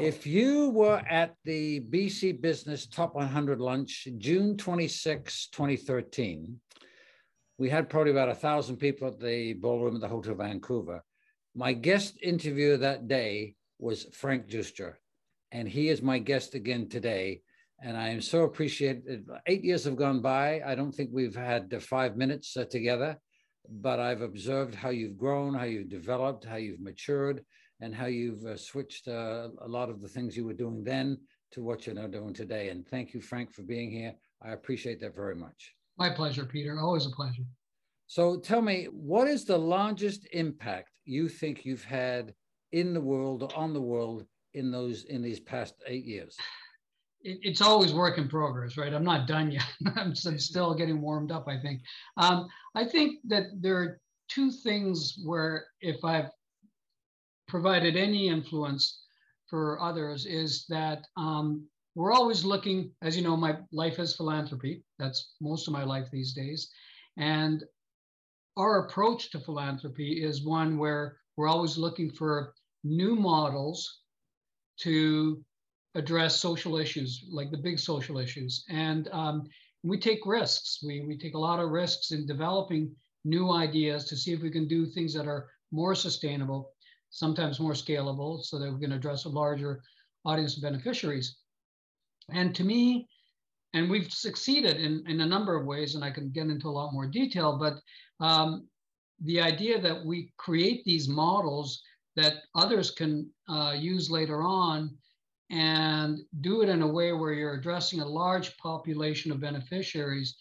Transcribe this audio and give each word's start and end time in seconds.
If 0.00 0.26
you 0.26 0.70
were 0.70 1.02
at 1.10 1.34
the 1.44 1.80
BC 1.80 2.40
Business 2.40 2.86
Top 2.86 3.14
100 3.14 3.60
lunch, 3.60 4.08
June 4.16 4.56
26, 4.56 5.48
2013, 5.48 6.58
we 7.58 7.68
had 7.68 7.90
probably 7.90 8.10
about 8.10 8.30
a 8.30 8.34
thousand 8.34 8.78
people 8.78 9.08
at 9.08 9.20
the 9.20 9.52
ballroom 9.52 9.96
at 9.96 10.00
the 10.00 10.08
Hotel 10.08 10.34
Vancouver. 10.34 11.04
My 11.54 11.74
guest 11.74 12.16
interviewer 12.22 12.78
that 12.78 13.08
day 13.08 13.56
was 13.78 14.06
Frank 14.14 14.48
Giustra, 14.48 14.94
and 15.52 15.68
he 15.68 15.90
is 15.90 16.00
my 16.00 16.18
guest 16.18 16.54
again 16.54 16.88
today. 16.88 17.42
And 17.82 17.94
I 17.94 18.08
am 18.08 18.22
so 18.22 18.44
appreciated. 18.44 19.28
Eight 19.46 19.64
years 19.64 19.84
have 19.84 19.96
gone 19.96 20.22
by. 20.22 20.62
I 20.64 20.76
don't 20.76 20.92
think 20.92 21.10
we've 21.12 21.36
had 21.36 21.82
five 21.82 22.16
minutes 22.16 22.56
uh, 22.56 22.64
together, 22.64 23.18
but 23.68 24.00
I've 24.00 24.22
observed 24.22 24.74
how 24.74 24.88
you've 24.88 25.18
grown, 25.18 25.52
how 25.52 25.64
you've 25.64 25.90
developed, 25.90 26.46
how 26.46 26.56
you've 26.56 26.80
matured, 26.80 27.44
and 27.80 27.94
how 27.94 28.06
you've 28.06 28.44
uh, 28.44 28.56
switched 28.56 29.08
uh, 29.08 29.48
a 29.62 29.68
lot 29.68 29.88
of 29.88 30.00
the 30.00 30.08
things 30.08 30.36
you 30.36 30.44
were 30.44 30.52
doing 30.52 30.84
then 30.84 31.18
to 31.52 31.62
what 31.62 31.86
you're 31.86 31.94
now 31.94 32.06
doing 32.06 32.32
today. 32.32 32.68
And 32.68 32.86
thank 32.86 33.14
you, 33.14 33.20
Frank, 33.20 33.52
for 33.52 33.62
being 33.62 33.90
here. 33.90 34.14
I 34.42 34.50
appreciate 34.52 35.00
that 35.00 35.14
very 35.14 35.34
much. 35.34 35.74
My 35.98 36.10
pleasure, 36.10 36.44
Peter. 36.44 36.78
Always 36.78 37.06
a 37.06 37.10
pleasure. 37.10 37.44
So 38.06 38.38
tell 38.38 38.62
me, 38.62 38.86
what 38.86 39.28
is 39.28 39.44
the 39.44 39.58
largest 39.58 40.26
impact 40.32 40.90
you 41.04 41.28
think 41.28 41.64
you've 41.64 41.84
had 41.84 42.34
in 42.72 42.92
the 42.92 43.00
world 43.00 43.52
on 43.56 43.72
the 43.72 43.80
world 43.80 44.24
in 44.54 44.70
those 44.70 45.04
in 45.04 45.22
these 45.22 45.40
past 45.40 45.74
eight 45.86 46.04
years? 46.04 46.36
it's 47.22 47.60
always 47.60 47.92
work 47.92 48.18
in 48.18 48.28
progress, 48.28 48.76
right? 48.76 48.94
I'm 48.94 49.04
not 49.04 49.26
done 49.26 49.50
yet. 49.50 49.66
I'm, 49.96 50.14
still 50.14 50.74
getting 50.74 51.00
warmed 51.00 51.30
up. 51.30 51.46
I 51.48 51.58
think. 51.60 51.82
Um, 52.16 52.48
I 52.74 52.84
think 52.84 53.18
that 53.28 53.44
there 53.60 53.76
are 53.76 54.00
two 54.28 54.50
things 54.50 55.18
where 55.24 55.66
if 55.80 56.04
I've 56.04 56.30
provided 57.50 57.96
any 57.96 58.28
influence 58.28 59.02
for 59.48 59.80
others 59.80 60.24
is 60.24 60.64
that 60.68 61.04
um, 61.16 61.66
we're 61.96 62.12
always 62.12 62.44
looking, 62.44 62.92
as 63.02 63.16
you 63.16 63.22
know, 63.22 63.36
my 63.36 63.56
life 63.72 63.98
is 63.98 64.14
philanthropy. 64.14 64.84
That's 64.98 65.34
most 65.40 65.66
of 65.66 65.72
my 65.72 65.82
life 65.82 66.06
these 66.10 66.32
days. 66.32 66.70
And 67.16 67.64
our 68.56 68.86
approach 68.86 69.30
to 69.32 69.40
philanthropy 69.40 70.22
is 70.22 70.44
one 70.44 70.78
where 70.78 71.16
we're 71.36 71.48
always 71.48 71.76
looking 71.76 72.10
for 72.10 72.54
new 72.84 73.16
models 73.16 74.02
to 74.78 75.44
address 75.96 76.36
social 76.36 76.76
issues, 76.76 77.24
like 77.30 77.50
the 77.50 77.58
big 77.58 77.78
social 77.78 78.18
issues. 78.18 78.64
And 78.68 79.08
um, 79.12 79.48
we 79.82 79.98
take 79.98 80.20
risks. 80.24 80.78
We, 80.86 81.00
we 81.00 81.18
take 81.18 81.34
a 81.34 81.38
lot 81.38 81.58
of 81.58 81.70
risks 81.70 82.12
in 82.12 82.26
developing 82.26 82.94
new 83.24 83.50
ideas 83.50 84.04
to 84.04 84.16
see 84.16 84.32
if 84.32 84.40
we 84.40 84.50
can 84.50 84.68
do 84.68 84.86
things 84.86 85.12
that 85.14 85.26
are 85.26 85.48
more 85.72 85.94
sustainable 85.94 86.70
sometimes 87.10 87.60
more 87.60 87.72
scalable 87.72 88.42
so 88.42 88.58
that 88.58 88.72
we 88.72 88.80
can 88.80 88.92
address 88.92 89.24
a 89.24 89.28
larger 89.28 89.82
audience 90.24 90.56
of 90.56 90.62
beneficiaries. 90.62 91.36
And 92.30 92.54
to 92.54 92.64
me, 92.64 93.08
and 93.74 93.88
we've 93.88 94.12
succeeded 94.12 94.78
in, 94.78 95.04
in 95.06 95.20
a 95.20 95.26
number 95.26 95.56
of 95.56 95.66
ways, 95.66 95.94
and 95.94 96.04
I 96.04 96.10
can 96.10 96.30
get 96.30 96.48
into 96.48 96.68
a 96.68 96.70
lot 96.70 96.92
more 96.92 97.06
detail, 97.06 97.56
but 97.58 97.74
um, 98.24 98.66
the 99.22 99.40
idea 99.40 99.80
that 99.80 100.04
we 100.04 100.32
create 100.36 100.84
these 100.84 101.08
models 101.08 101.82
that 102.16 102.42
others 102.54 102.90
can 102.90 103.30
uh, 103.48 103.74
use 103.78 104.10
later 104.10 104.42
on 104.42 104.96
and 105.50 106.20
do 106.40 106.62
it 106.62 106.68
in 106.68 106.82
a 106.82 106.86
way 106.86 107.12
where 107.12 107.32
you're 107.32 107.54
addressing 107.54 108.00
a 108.00 108.06
large 108.06 108.56
population 108.58 109.32
of 109.32 109.40
beneficiaries 109.40 110.36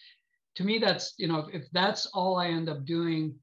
to 0.55 0.63
me 0.63 0.77
that's 0.77 1.13
you 1.17 1.27
know 1.27 1.39
if, 1.39 1.63
if 1.63 1.71
that's 1.71 2.05
all 2.07 2.37
i 2.37 2.47
end 2.47 2.69
up 2.69 2.85
doing 2.85 3.33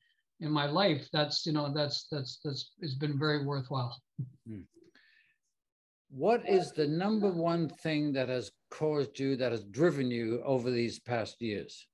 in 0.41 0.51
my 0.51 0.67
life, 0.67 1.09
that's 1.13 1.47
you 1.47 1.53
know 1.53 1.73
that's 1.73 2.07
that's 2.11 2.41
that's 2.45 2.73
it's 2.81 2.95
been 2.95 3.19
very 3.19 3.45
worthwhile. 3.45 4.01
Hmm. 4.47 4.61
What 6.11 6.49
is 6.49 6.73
the 6.73 6.87
number 6.87 7.31
one 7.31 7.69
thing 7.69 8.13
that 8.13 8.29
has 8.29 8.51
caused 8.71 9.19
you, 9.19 9.37
that 9.37 9.53
has 9.53 9.65
driven 9.65 10.11
you 10.11 10.43
over 10.45 10.71
these 10.71 10.99
past 10.99 11.43
years? 11.43 11.87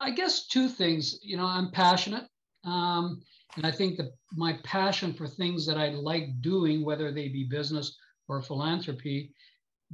I 0.00 0.10
guess 0.10 0.46
two 0.46 0.68
things. 0.68 1.18
You 1.22 1.36
know, 1.36 1.44
I'm 1.44 1.70
passionate, 1.70 2.24
um, 2.64 3.20
and 3.56 3.66
I 3.66 3.70
think 3.70 3.98
that 3.98 4.12
my 4.32 4.58
passion 4.64 5.12
for 5.12 5.26
things 5.26 5.66
that 5.66 5.76
I 5.76 5.90
like 5.90 6.40
doing, 6.40 6.84
whether 6.84 7.12
they 7.12 7.28
be 7.28 7.44
business 7.44 7.96
or 8.28 8.40
philanthropy, 8.40 9.32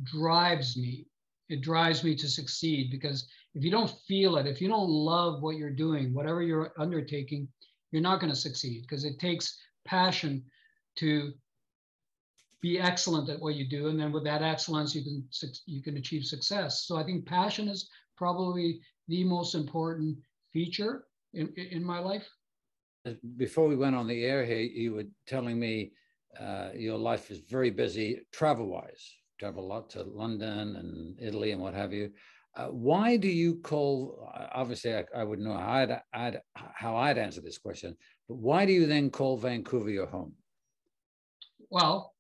drives 0.04 0.76
me 0.76 1.06
it 1.48 1.60
drives 1.60 2.02
me 2.02 2.14
to 2.16 2.28
succeed 2.28 2.90
because 2.90 3.28
if 3.54 3.64
you 3.64 3.70
don't 3.70 3.90
feel 4.06 4.36
it, 4.36 4.46
if 4.46 4.60
you 4.60 4.68
don't 4.68 4.88
love 4.88 5.42
what 5.42 5.56
you're 5.56 5.70
doing, 5.70 6.12
whatever 6.12 6.42
you're 6.42 6.72
undertaking, 6.78 7.48
you're 7.90 8.02
not 8.02 8.20
going 8.20 8.32
to 8.32 8.38
succeed 8.38 8.82
because 8.82 9.04
it 9.04 9.18
takes 9.18 9.58
passion 9.84 10.44
to 10.96 11.32
be 12.60 12.80
excellent 12.80 13.28
at 13.28 13.40
what 13.40 13.54
you 13.54 13.68
do 13.68 13.88
and 13.88 14.00
then 14.00 14.10
with 14.10 14.24
that 14.24 14.42
excellence 14.42 14.94
you 14.94 15.04
can 15.04 15.24
you 15.66 15.82
can 15.82 15.96
achieve 15.98 16.24
success. 16.24 16.84
So 16.86 16.96
i 16.96 17.04
think 17.04 17.26
passion 17.26 17.68
is 17.68 17.88
probably 18.16 18.80
the 19.08 19.22
most 19.24 19.54
important 19.54 20.18
feature 20.52 21.04
in, 21.34 21.52
in 21.54 21.84
my 21.84 21.98
life. 21.98 22.26
Before 23.36 23.68
we 23.68 23.76
went 23.76 23.94
on 23.94 24.08
the 24.08 24.24
air 24.24 24.44
here 24.44 24.58
you 24.58 24.94
were 24.94 25.04
telling 25.26 25.60
me 25.60 25.92
uh, 26.40 26.70
your 26.74 26.98
life 26.98 27.30
is 27.30 27.38
very 27.38 27.70
busy 27.70 28.20
travel 28.32 28.66
wise 28.66 29.14
travel 29.38 29.64
a 29.64 29.66
lot 29.66 29.90
to 29.90 30.02
London 30.02 30.76
and 30.76 31.18
Italy 31.20 31.52
and 31.52 31.60
what 31.60 31.74
have 31.74 31.92
you. 31.92 32.10
Uh, 32.56 32.68
why 32.68 33.16
do 33.16 33.28
you 33.28 33.56
call? 33.56 34.30
Obviously, 34.54 34.94
I, 34.94 35.04
I 35.14 35.24
would 35.24 35.38
know 35.38 35.52
how 35.52 35.72
I'd, 35.72 36.00
I'd, 36.14 36.40
how 36.54 36.96
I'd 36.96 37.18
answer 37.18 37.42
this 37.42 37.58
question, 37.58 37.94
but 38.28 38.36
why 38.36 38.64
do 38.64 38.72
you 38.72 38.86
then 38.86 39.10
call 39.10 39.36
Vancouver 39.36 39.90
your 39.90 40.06
home? 40.06 40.32
Well, 41.68 42.14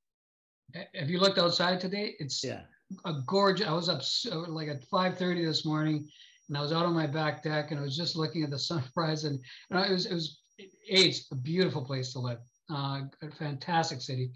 have 0.94 1.08
you 1.08 1.18
looked 1.20 1.38
outside 1.38 1.80
today? 1.80 2.16
It's 2.18 2.44
yeah. 2.44 2.62
a 3.06 3.14
gorgeous. 3.26 3.66
I 3.66 3.72
was 3.72 3.88
up 3.88 4.02
like 4.48 4.68
at 4.68 4.84
five 4.84 5.16
thirty 5.16 5.42
this 5.42 5.64
morning, 5.64 6.06
and 6.48 6.58
I 6.58 6.60
was 6.60 6.72
out 6.72 6.84
on 6.84 6.92
my 6.92 7.06
back 7.06 7.42
deck, 7.42 7.70
and 7.70 7.80
I 7.80 7.82
was 7.82 7.96
just 7.96 8.14
looking 8.14 8.42
at 8.42 8.50
the 8.50 8.58
sunrise, 8.70 9.24
and, 9.24 9.38
and 9.70 9.86
it 9.86 9.90
was 9.90 10.04
it 10.04 10.14
was 10.14 10.42
a 10.60 10.68
it's 10.86 11.32
a 11.32 11.36
beautiful 11.36 11.82
place 11.82 12.12
to 12.12 12.18
live, 12.18 12.38
uh, 12.70 13.00
a 13.22 13.30
fantastic 13.38 14.02
city. 14.02 14.32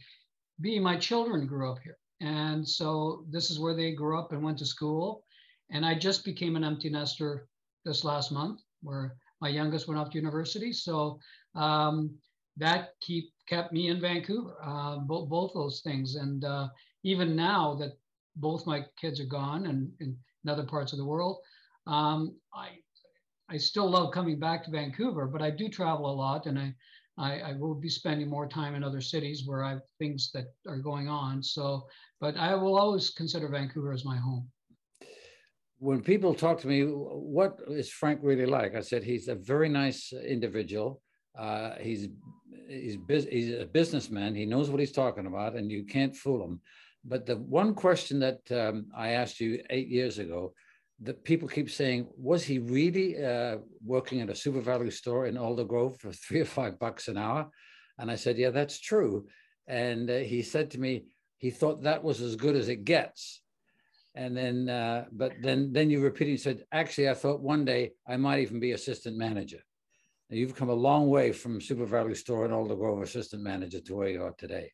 B, 0.62 0.78
my 0.78 0.96
children 0.96 1.46
grew 1.46 1.70
up 1.70 1.78
here. 1.84 1.98
And 2.20 2.66
so 2.68 3.24
this 3.30 3.50
is 3.50 3.58
where 3.58 3.74
they 3.74 3.92
grew 3.92 4.18
up 4.18 4.32
and 4.32 4.42
went 4.42 4.58
to 4.58 4.66
school. 4.66 5.24
And 5.70 5.86
I 5.86 5.94
just 5.94 6.24
became 6.24 6.56
an 6.56 6.64
empty 6.64 6.90
nester 6.90 7.48
this 7.84 8.04
last 8.04 8.30
month, 8.30 8.60
where 8.82 9.16
my 9.40 9.48
youngest 9.48 9.88
went 9.88 9.98
off 9.98 10.10
to 10.10 10.18
university. 10.18 10.72
So 10.72 11.18
um, 11.54 12.10
that 12.56 12.90
keep 13.00 13.32
kept 13.48 13.72
me 13.72 13.88
in 13.88 14.00
Vancouver, 14.00 14.56
uh, 14.62 14.98
both 14.98 15.28
both 15.28 15.52
those 15.54 15.80
things. 15.80 16.16
And 16.16 16.44
uh, 16.44 16.68
even 17.04 17.34
now 17.34 17.74
that 17.76 17.92
both 18.36 18.66
my 18.66 18.84
kids 19.00 19.20
are 19.20 19.26
gone 19.26 19.66
and 19.66 19.90
in, 20.00 20.16
other 20.48 20.64
parts 20.64 20.92
of 20.92 20.98
the 20.98 21.04
world, 21.04 21.36
um, 21.86 22.34
I 22.54 22.68
I 23.50 23.58
still 23.58 23.90
love 23.90 24.14
coming 24.14 24.38
back 24.38 24.64
to 24.64 24.70
Vancouver, 24.70 25.26
but 25.26 25.42
I 25.42 25.50
do 25.50 25.68
travel 25.68 26.10
a 26.10 26.14
lot, 26.14 26.46
and 26.46 26.58
I 26.58 26.74
I, 27.18 27.40
I, 27.40 27.52
will 27.52 27.74
be 27.74 27.88
spending 27.88 28.28
more 28.28 28.48
time 28.48 28.74
in 28.74 28.84
other 28.84 29.00
cities 29.00 29.42
where 29.46 29.62
I 29.62 29.70
have 29.70 29.82
things 29.98 30.30
that 30.32 30.46
are 30.66 30.78
going 30.78 31.08
on. 31.08 31.42
So, 31.42 31.86
but 32.20 32.36
I 32.36 32.54
will 32.54 32.78
always 32.78 33.10
consider 33.10 33.48
Vancouver 33.48 33.92
as 33.92 34.04
my 34.04 34.16
home. 34.16 34.48
When 35.78 36.02
people 36.02 36.34
talk 36.34 36.60
to 36.60 36.68
me, 36.68 36.82
what 36.82 37.58
is 37.68 37.90
Frank 37.90 38.20
really 38.22 38.46
like? 38.46 38.74
I 38.74 38.80
said 38.80 39.02
he's 39.02 39.28
a 39.28 39.34
very 39.34 39.68
nice 39.68 40.12
individual. 40.12 41.00
Uh, 41.38 41.72
he's 41.80 42.08
he's 42.68 42.98
he's 43.08 43.58
a 43.58 43.66
businessman. 43.66 44.34
He 44.34 44.46
knows 44.46 44.68
what 44.70 44.80
he's 44.80 44.92
talking 44.92 45.26
about, 45.26 45.56
and 45.56 45.70
you 45.70 45.84
can't 45.84 46.14
fool 46.14 46.44
him. 46.44 46.60
But 47.04 47.24
the 47.24 47.36
one 47.36 47.74
question 47.74 48.20
that 48.20 48.40
um, 48.50 48.86
I 48.94 49.10
asked 49.10 49.40
you 49.40 49.62
eight 49.70 49.88
years 49.88 50.18
ago 50.18 50.52
that 51.02 51.24
people 51.24 51.48
keep 51.48 51.70
saying, 51.70 52.08
was 52.16 52.44
he 52.44 52.58
really 52.58 53.22
uh, 53.22 53.58
working 53.84 54.20
at 54.20 54.28
a 54.28 54.34
SuperValu 54.34 54.92
store 54.92 55.26
in 55.26 55.36
Aldergrove 55.36 55.98
for 55.98 56.12
three 56.24 56.40
or 56.40 56.46
five 56.46 56.78
bucks 56.78 57.08
an 57.08 57.16
hour? 57.16 57.50
And 57.98 58.10
I 58.10 58.16
said, 58.16 58.38
yeah, 58.38 58.50
that's 58.50 58.80
true. 58.80 59.26
And 59.66 60.10
uh, 60.10 60.18
he 60.18 60.42
said 60.42 60.70
to 60.72 60.80
me, 60.80 61.04
he 61.38 61.50
thought 61.50 61.82
that 61.82 62.04
was 62.04 62.20
as 62.20 62.36
good 62.36 62.56
as 62.56 62.68
it 62.68 62.84
gets. 62.84 63.42
And 64.14 64.36
then, 64.36 64.68
uh, 64.68 65.04
but 65.12 65.32
then, 65.40 65.72
then 65.72 65.88
you 65.88 66.00
repeated, 66.00 66.40
said, 66.40 66.64
actually, 66.72 67.08
I 67.08 67.14
thought 67.14 67.40
one 67.40 67.64
day 67.64 67.92
I 68.06 68.16
might 68.16 68.40
even 68.40 68.60
be 68.60 68.72
assistant 68.72 69.16
manager. 69.16 69.60
Now, 70.28 70.36
you've 70.36 70.56
come 70.56 70.68
a 70.68 70.74
long 70.74 71.08
way 71.08 71.32
from 71.32 71.60
SuperValu 71.60 72.16
store 72.16 72.44
and 72.44 72.52
Aldergrove 72.52 73.02
assistant 73.02 73.42
manager 73.42 73.80
to 73.80 73.94
where 73.94 74.08
you 74.08 74.22
are 74.22 74.34
today. 74.36 74.72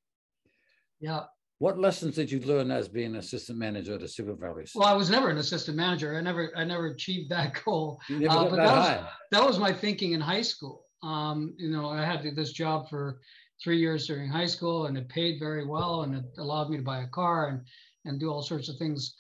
Yeah, 0.99 1.25
what 1.59 1.79
lessons 1.79 2.17
did 2.17 2.31
you 2.31 2.41
learn 2.41 2.71
as 2.71 2.89
being 2.89 3.13
an 3.13 3.17
assistant 3.17 3.59
manager 3.59 3.95
at 3.95 4.03
a 4.03 4.07
SuperValu? 4.07 4.69
Well, 4.75 4.89
I 4.89 4.93
was 4.95 5.09
never 5.09 5.31
an 5.31 5.39
assistant 5.39 5.77
manager. 5.77 6.17
I 6.17 6.21
never, 6.21 6.53
I 6.57 6.65
never 6.65 6.87
achieved 6.89 7.31
that 7.31 7.61
goal. 7.65 7.99
You 8.09 8.21
never 8.21 8.35
uh, 8.35 8.43
got 8.45 8.51
that, 8.51 8.57
that, 8.57 8.69
high. 8.69 8.97
Was, 8.97 9.13
that 9.33 9.47
was 9.47 9.59
my 9.59 9.73
thinking 9.73 10.13
in 10.13 10.21
high 10.21 10.43
school. 10.43 10.85
Um, 11.03 11.55
you 11.57 11.71
know, 11.71 11.89
I 11.89 12.05
had 12.05 12.23
this 12.35 12.53
job 12.53 12.89
for 12.91 13.21
three 13.63 13.79
years 13.79 14.07
during 14.07 14.29
high 14.29 14.47
school, 14.47 14.87
and 14.87 14.99
it 14.99 15.09
paid 15.09 15.39
very 15.39 15.67
well, 15.67 16.03
and 16.03 16.15
it 16.15 16.25
allowed 16.39 16.69
me 16.69 16.77
to 16.77 16.83
buy 16.83 17.03
a 17.03 17.09
car 17.09 17.49
and 17.49 17.61
and 18.07 18.21
do 18.21 18.31
all 18.31 18.43
sorts 18.43 18.69
of 18.69 18.77
things. 18.77 19.15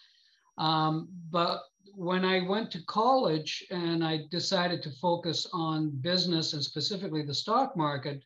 Um, 0.58 1.08
but 1.30 1.62
when 1.94 2.24
I 2.24 2.46
went 2.46 2.70
to 2.72 2.84
college 2.84 3.64
and 3.70 4.04
I 4.04 4.20
decided 4.30 4.82
to 4.82 4.90
focus 5.02 5.46
on 5.52 5.90
business 5.90 6.52
and 6.52 6.62
specifically 6.62 7.22
the 7.22 7.34
stock 7.34 7.76
market, 7.76 8.22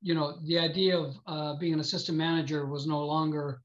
you 0.00 0.14
know, 0.14 0.38
the 0.44 0.58
idea 0.58 0.98
of 0.98 1.16
uh, 1.26 1.54
being 1.56 1.74
an 1.74 1.80
assistant 1.80 2.16
manager 2.18 2.66
was 2.66 2.86
no 2.86 3.04
longer 3.04 3.62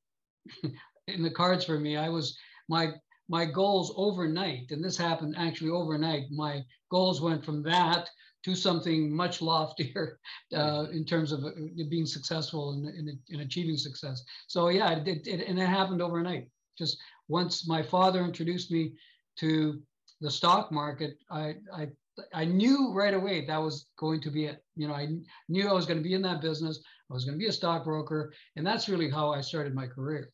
in 1.08 1.24
the 1.24 1.32
cards 1.32 1.66
for 1.66 1.80
me. 1.80 1.98
I 1.98 2.10
was 2.10 2.38
my 2.70 2.94
my 3.30 3.46
goals 3.46 3.94
overnight, 3.96 4.72
and 4.72 4.84
this 4.84 4.98
happened 4.98 5.36
actually 5.38 5.72
overnight. 5.72 6.24
My 6.32 6.64
goals 6.90 7.22
went 7.22 7.44
from 7.46 7.64
that 7.64 8.10
to 8.44 8.56
something 8.56 9.16
much 9.16 9.42
loftier 9.42 10.20
uh, 10.56 10.86
in 10.92 11.06
terms 11.06 11.32
of 11.32 11.44
uh, 11.44 11.52
being 11.90 12.06
successful 12.06 12.74
in, 12.74 12.88
in, 12.90 13.20
in, 13.30 13.40
achieving 13.40 13.78
success. 13.78 14.22
So 14.48 14.70
yeah, 14.70 14.92
it, 14.92 15.08
it, 15.08 15.28
it, 15.28 15.48
and 15.48 15.58
it 15.58 15.68
happened 15.68 16.02
overnight. 16.02 16.50
Just 16.78 16.98
once 17.30 17.68
my 17.68 17.82
father 17.82 18.24
introduced 18.24 18.70
me 18.72 18.94
to 19.38 19.82
the 20.20 20.30
stock 20.30 20.72
market, 20.72 21.18
I, 21.32 21.56
I 21.74 21.88
I 22.34 22.46
knew 22.46 22.94
right 22.94 23.14
away 23.14 23.46
that 23.46 23.58
was 23.58 23.88
going 23.98 24.22
to 24.22 24.30
be 24.30 24.46
it. 24.46 24.64
You 24.76 24.88
know, 24.88 24.94
I 24.94 25.08
knew 25.50 25.68
I 25.68 25.74
was 25.74 25.86
going 25.86 25.98
to 25.98 26.04
be 26.04 26.14
in 26.14 26.22
that 26.24 26.42
business. 26.42 26.84
I 27.10 27.14
was 27.14 27.26
going 27.26 27.38
to 27.38 27.44
be 27.44 27.50
a 27.50 27.52
stockbroker, 27.52 28.34
and 28.56 28.66
that's 28.66 28.90
really 28.90 29.10
how 29.10 29.32
I 29.32 29.42
started 29.42 29.74
my 29.74 29.88
career. 29.88 30.30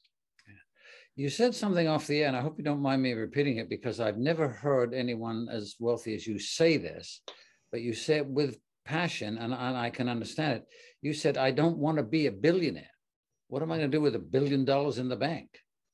You 1.15 1.29
said 1.29 1.53
something 1.53 1.87
off 1.87 2.07
the 2.07 2.21
air, 2.21 2.27
and 2.29 2.37
I 2.37 2.41
hope 2.41 2.57
you 2.57 2.63
don't 2.63 2.81
mind 2.81 3.01
me 3.01 3.11
repeating 3.11 3.57
it 3.57 3.69
because 3.69 3.99
I've 3.99 4.17
never 4.17 4.47
heard 4.47 4.93
anyone 4.93 5.47
as 5.51 5.75
wealthy 5.77 6.15
as 6.15 6.25
you 6.25 6.39
say 6.39 6.77
this, 6.77 7.21
but 7.71 7.81
you 7.81 7.93
said 7.93 8.25
with 8.29 8.57
passion, 8.85 9.37
and, 9.37 9.53
and 9.53 9.77
I 9.77 9.89
can 9.89 10.07
understand 10.07 10.53
it. 10.53 10.65
You 11.01 11.13
said, 11.13 11.37
I 11.37 11.51
don't 11.51 11.77
want 11.77 11.97
to 11.97 12.03
be 12.03 12.27
a 12.27 12.31
billionaire. 12.31 12.95
What 13.49 13.61
am 13.61 13.71
I 13.71 13.77
going 13.77 13.91
to 13.91 13.97
do 13.97 14.01
with 14.01 14.15
a 14.15 14.19
billion 14.19 14.63
dollars 14.63 14.97
in 14.97 15.09
the 15.09 15.15
bank? 15.15 15.49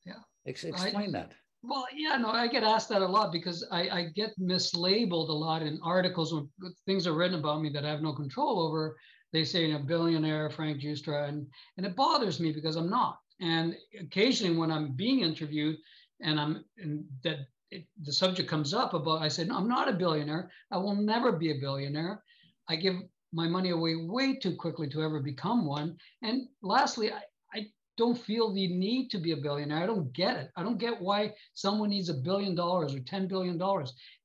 Yeah. 0.05 0.21
Ex- 0.45 0.63
explain 0.63 1.15
I, 1.15 1.19
that. 1.19 1.31
Well, 1.67 1.87
yeah, 1.95 2.17
no, 2.17 2.29
I 2.29 2.47
get 2.47 2.63
asked 2.63 2.89
that 2.89 3.01
a 3.01 3.07
lot 3.07 3.31
because 3.31 3.65
I, 3.71 3.89
I 3.89 4.03
get 4.15 4.37
mislabeled 4.39 5.29
a 5.29 5.33
lot 5.33 5.63
in 5.63 5.79
articles 5.83 6.33
when 6.33 6.47
things 6.85 7.07
are 7.07 7.13
written 7.13 7.39
about 7.39 7.61
me 7.61 7.69
that 7.69 7.85
I 7.85 7.89
have 7.89 8.01
no 8.01 8.13
control 8.13 8.59
over. 8.59 8.97
They 9.33 9.43
say, 9.43 9.71
a 9.71 9.79
billionaire, 9.79 10.49
Frank 10.49 10.81
Giustra, 10.81 11.27
and, 11.27 11.47
and 11.77 11.85
it 11.85 11.95
bothers 11.95 12.39
me 12.39 12.51
because 12.51 12.75
I'm 12.75 12.89
not. 12.89 13.19
And 13.41 13.75
occasionally 13.99 14.55
when 14.55 14.71
I'm 14.71 14.93
being 14.93 15.21
interviewed 15.21 15.77
and 16.21 16.39
I'm 16.39 16.63
and 16.77 17.03
that 17.23 17.39
it, 17.71 17.85
the 18.01 18.13
subject 18.13 18.49
comes 18.49 18.73
up 18.73 18.93
about, 18.93 19.21
I 19.21 19.27
said, 19.27 19.47
no, 19.47 19.57
I'm 19.57 19.67
not 19.67 19.89
a 19.89 19.93
billionaire. 19.93 20.51
I 20.71 20.77
will 20.77 20.95
never 20.95 21.31
be 21.31 21.51
a 21.51 21.59
billionaire. 21.59 22.23
I 22.69 22.75
give 22.75 22.95
my 23.33 23.47
money 23.47 23.71
away 23.71 23.95
way 23.95 24.35
too 24.37 24.55
quickly 24.55 24.87
to 24.89 25.01
ever 25.01 25.19
become 25.19 25.65
one. 25.65 25.97
And 26.21 26.47
lastly, 26.61 27.11
I, 27.11 27.21
don't 27.97 28.17
feel 28.17 28.53
the 28.53 28.67
need 28.67 29.09
to 29.09 29.17
be 29.17 29.31
a 29.31 29.37
billionaire. 29.37 29.83
I 29.83 29.85
don't 29.85 30.11
get 30.13 30.37
it. 30.37 30.51
I 30.55 30.63
don't 30.63 30.77
get 30.77 31.01
why 31.01 31.33
someone 31.53 31.89
needs 31.89 32.09
a 32.09 32.13
billion 32.13 32.55
dollars 32.55 32.93
or 32.93 32.99
$10 32.99 33.27
billion. 33.27 33.57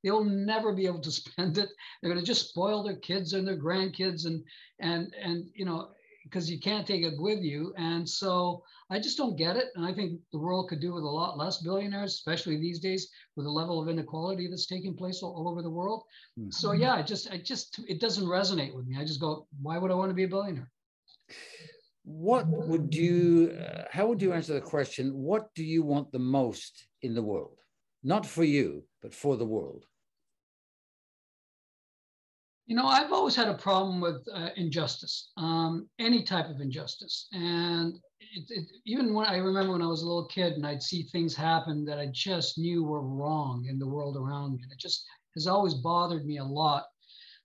They'll 0.03 0.25
never 0.25 0.73
be 0.73 0.87
able 0.87 1.01
to 1.01 1.11
spend 1.21 1.59
it. 1.59 1.69
They're 2.03 2.11
going 2.11 2.21
to 2.21 2.27
just 2.27 2.51
spoil 2.51 2.83
their 2.83 2.97
kids 2.97 3.33
and 3.33 3.47
their 3.47 3.59
grandkids 3.59 4.27
and, 4.27 4.43
and, 4.81 5.15
and, 5.23 5.49
you 5.55 5.65
know, 5.65 5.91
because 6.25 6.51
you 6.51 6.61
can't 6.61 6.87
take 6.87 7.03
it 7.03 7.15
with 7.19 7.41
you. 7.41 7.73
And 7.77 8.09
so 8.09 8.63
I 8.91 8.99
just 8.99 9.17
don't 9.17 9.37
get 9.37 9.57
it. 9.57 9.67
And 9.75 9.85
I 9.85 9.95
think 9.95 10.21
the 10.33 10.39
world 10.39 10.69
could 10.69 10.81
do 10.81 10.93
with 10.93 11.03
a 11.03 11.07
lot 11.07 11.39
less 11.39 11.63
billionaires, 11.63 12.15
especially 12.15 12.57
these 12.57 12.79
days 12.79 13.09
with 13.37 13.47
the 13.47 13.51
level 13.51 13.81
of 13.81 13.89
inequality 13.89 14.49
that's 14.49 14.67
taking 14.67 14.97
place 14.97 15.23
all, 15.23 15.35
all 15.35 15.49
over 15.49 15.63
the 15.63 15.71
world. 15.71 16.03
Mm-hmm. 16.39 16.51
So 16.51 16.73
yeah, 16.73 16.95
I 16.95 17.03
just, 17.03 17.31
I 17.31 17.39
just, 17.39 17.81
it 17.89 18.01
doesn't 18.01 18.27
resonate 18.27 18.75
with 18.75 18.87
me. 18.87 18.97
I 18.99 19.05
just 19.05 19.21
go, 19.21 19.47
why 19.63 19.79
would 19.79 19.91
I 19.91 19.95
want 19.95 20.11
to 20.11 20.15
be 20.15 20.25
a 20.25 20.29
billionaire? 20.29 20.71
What 22.11 22.47
would 22.49 22.95
you 22.95 23.57
uh, 23.61 23.85
how 23.91 24.07
would 24.07 24.21
you 24.21 24.33
answer 24.33 24.55
the 24.55 24.61
question 24.61 25.15
what 25.15 25.55
do 25.55 25.63
you 25.63 25.83
want 25.83 26.11
the 26.11 26.19
most 26.19 26.87
in 27.03 27.15
the 27.15 27.23
world? 27.23 27.59
Not 28.03 28.27
for 28.27 28.45
you 28.45 28.85
but 29.01 29.15
for 29.15 29.37
the 29.37 29.47
world. 29.47 29.85
You 32.67 32.77
know 32.77 32.87
i've 32.87 33.13
always 33.13 33.37
had 33.37 33.49
a 33.49 33.55
problem 33.55 34.01
with 34.01 34.27
uh, 34.35 34.51
injustice 34.57 35.31
um, 35.37 35.89
any 35.99 36.23
type 36.23 36.49
of 36.49 36.61
injustice. 36.61 37.29
And 37.33 37.95
it, 38.21 38.45
it, 38.49 38.67
even 38.87 39.15
when 39.15 39.27
i 39.27 39.37
remember 39.37 39.73
when 39.73 39.83
i 39.83 39.87
was 39.87 40.03
a 40.03 40.07
little 40.07 40.27
kid 40.27 40.55
and 40.55 40.67
i'd 40.67 40.83
see 40.83 41.03
things 41.05 41.35
happen 41.35 41.85
that 41.85 41.99
i 41.99 42.07
just 42.13 42.59
knew 42.59 42.85
were 42.85 43.03
wrong 43.03 43.67
in 43.69 43.79
the 43.79 43.89
world 43.89 44.17
around 44.17 44.55
me. 44.55 44.63
And 44.63 44.73
it 44.73 44.79
just 44.79 45.05
has 45.35 45.47
always 45.47 45.75
bothered 45.75 46.27
me 46.27 46.39
a 46.39 46.45
lot. 46.45 46.85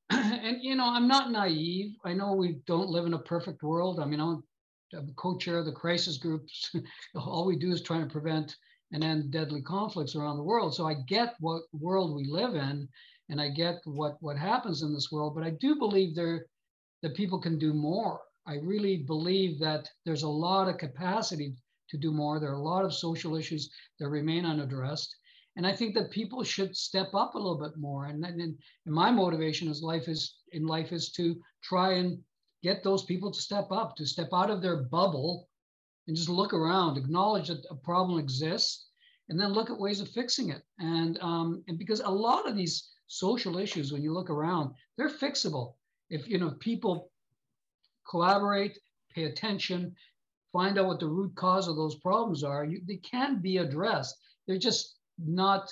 And 0.12 0.58
you 0.62 0.76
know, 0.76 0.86
I'm 0.86 1.08
not 1.08 1.32
naive. 1.32 1.96
I 2.04 2.14
know 2.14 2.34
we 2.34 2.58
don't 2.68 2.90
live 2.90 3.06
in 3.06 3.14
a 3.14 3.20
perfect 3.34 3.64
world. 3.64 4.00
I 4.00 4.06
mean, 4.06 4.20
I'm, 4.20 4.44
Uh, 4.96 5.02
co-chair 5.16 5.58
of 5.58 5.66
the 5.66 5.72
crisis 5.72 6.18
groups. 6.18 6.74
All 7.16 7.46
we 7.46 7.56
do 7.56 7.72
is 7.72 7.82
try 7.82 8.00
to 8.00 8.06
prevent 8.06 8.56
and 8.92 9.04
end 9.04 9.32
deadly 9.32 9.62
conflicts 9.62 10.16
around 10.16 10.38
the 10.38 10.44
world. 10.44 10.76
So 10.76 10.88
I 10.88 10.94
get 11.08 11.36
what 11.40 11.64
world 11.74 12.16
we 12.16 12.26
live 12.26 12.56
in, 12.56 12.88
and 13.30 13.42
I 13.42 13.50
get 13.50 13.82
what 13.86 14.18
what 14.22 14.38
happens 14.38 14.84
in 14.84 14.94
this 14.94 15.12
world. 15.12 15.34
But 15.36 15.44
I 15.44 15.50
do 15.50 15.76
believe 15.76 16.16
there 16.16 16.46
that 17.02 17.16
people 17.16 17.40
can 17.40 17.58
do 17.58 17.74
more. 17.74 18.22
I 18.48 18.56
really 18.56 18.98
believe 18.98 19.60
that 19.60 19.90
there's 20.06 20.24
a 20.24 20.30
lot 20.30 20.70
of 20.70 20.78
capacity 20.78 21.56
to 21.90 21.98
do 21.98 22.12
more. 22.12 22.40
There 22.40 22.52
are 22.52 22.62
a 22.62 22.72
lot 22.74 22.86
of 22.86 22.94
social 22.94 23.36
issues 23.36 23.72
that 24.00 24.10
remain 24.10 24.46
unaddressed. 24.46 25.16
And 25.58 25.66
I 25.66 25.76
think 25.76 25.96
that 25.96 26.12
people 26.12 26.44
should 26.44 26.76
step 26.76 27.14
up 27.14 27.36
a 27.36 27.38
little 27.38 27.60
bit 27.60 27.78
more. 27.78 28.06
And, 28.08 28.24
and, 28.26 28.42
and 28.42 28.58
my 28.86 29.10
motivation 29.10 29.68
is 29.70 29.82
life 29.82 30.08
is 30.08 30.36
in 30.52 30.66
life 30.66 30.92
is 30.92 31.12
to 31.14 31.40
try 31.64 31.94
and 31.94 32.20
get 32.66 32.84
those 32.84 33.04
people 33.04 33.32
to 33.32 33.40
step 33.40 33.68
up, 33.72 33.96
to 33.96 34.08
step 34.08 34.30
out 34.34 34.50
of 34.50 34.60
their 34.60 34.78
bubble 34.78 35.48
and 36.08 36.18
just 36.18 36.30
look 36.30 36.52
around, 36.52 36.98
acknowledge 36.98 37.50
that 37.50 37.64
a 37.70 37.76
problem 37.76 38.18
exists, 38.20 38.88
and 39.30 39.40
then 39.40 39.54
look 39.54 39.70
at 39.70 39.78
ways 39.86 40.02
of 40.02 40.10
fixing 40.10 40.50
it. 40.50 40.64
And 40.80 41.20
um, 41.22 41.64
and 41.68 41.78
because 41.78 42.00
a 42.00 42.10
lot 42.28 42.50
of 42.50 42.56
these 42.56 42.90
social 43.08 43.60
issues, 43.60 43.92
when 43.92 44.02
you 44.02 44.14
look 44.14 44.32
around, 44.32 44.74
they're 44.98 45.20
fixable. 45.26 45.76
If 46.10 46.28
you 46.28 46.40
know 46.40 46.52
people 46.60 47.12
collaborate, 48.10 48.80
pay 49.14 49.26
attention, 49.26 49.96
find 50.52 50.80
out 50.80 50.88
what 50.88 51.00
the 51.00 51.16
root 51.18 51.36
cause 51.36 51.68
of 51.68 51.76
those 51.76 51.96
problems 51.96 52.44
are, 52.44 52.66
you, 52.66 52.82
they 52.88 52.98
can 52.98 53.42
be 53.42 53.58
addressed. 53.58 54.16
They're 54.48 54.68
just 54.70 54.96
not 55.20 55.72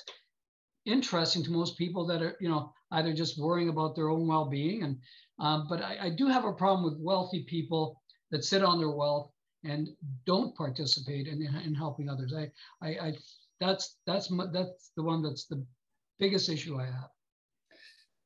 interesting 0.84 1.42
to 1.44 1.50
most 1.50 1.76
people 1.76 2.06
that 2.06 2.22
are, 2.22 2.36
you 2.40 2.48
know, 2.48 2.72
either 2.94 3.12
just 3.12 3.40
worrying 3.40 3.68
about 3.68 3.94
their 3.94 4.08
own 4.08 4.26
well-being. 4.26 4.82
And 4.82 4.98
um, 5.38 5.66
but 5.68 5.82
I, 5.82 5.98
I, 6.02 6.10
do 6.10 6.28
have 6.28 6.44
a 6.44 6.52
problem 6.52 6.84
with 6.84 7.02
wealthy 7.02 7.44
people 7.48 8.00
that 8.30 8.44
sit 8.44 8.62
on 8.62 8.78
their 8.78 8.90
wealth 8.90 9.30
and 9.64 9.88
don't 10.26 10.54
participate 10.56 11.26
in, 11.26 11.42
in 11.42 11.74
helping 11.74 12.08
others. 12.08 12.32
I, 12.32 12.50
I, 12.80 12.90
I 13.08 13.12
that's 13.60 13.96
that's 14.06 14.30
my, 14.30 14.46
that's 14.52 14.92
the 14.96 15.02
one 15.02 15.22
that's 15.22 15.46
the 15.46 15.64
biggest 16.20 16.48
issue 16.48 16.78
I 16.78 16.86
have. 16.86 17.10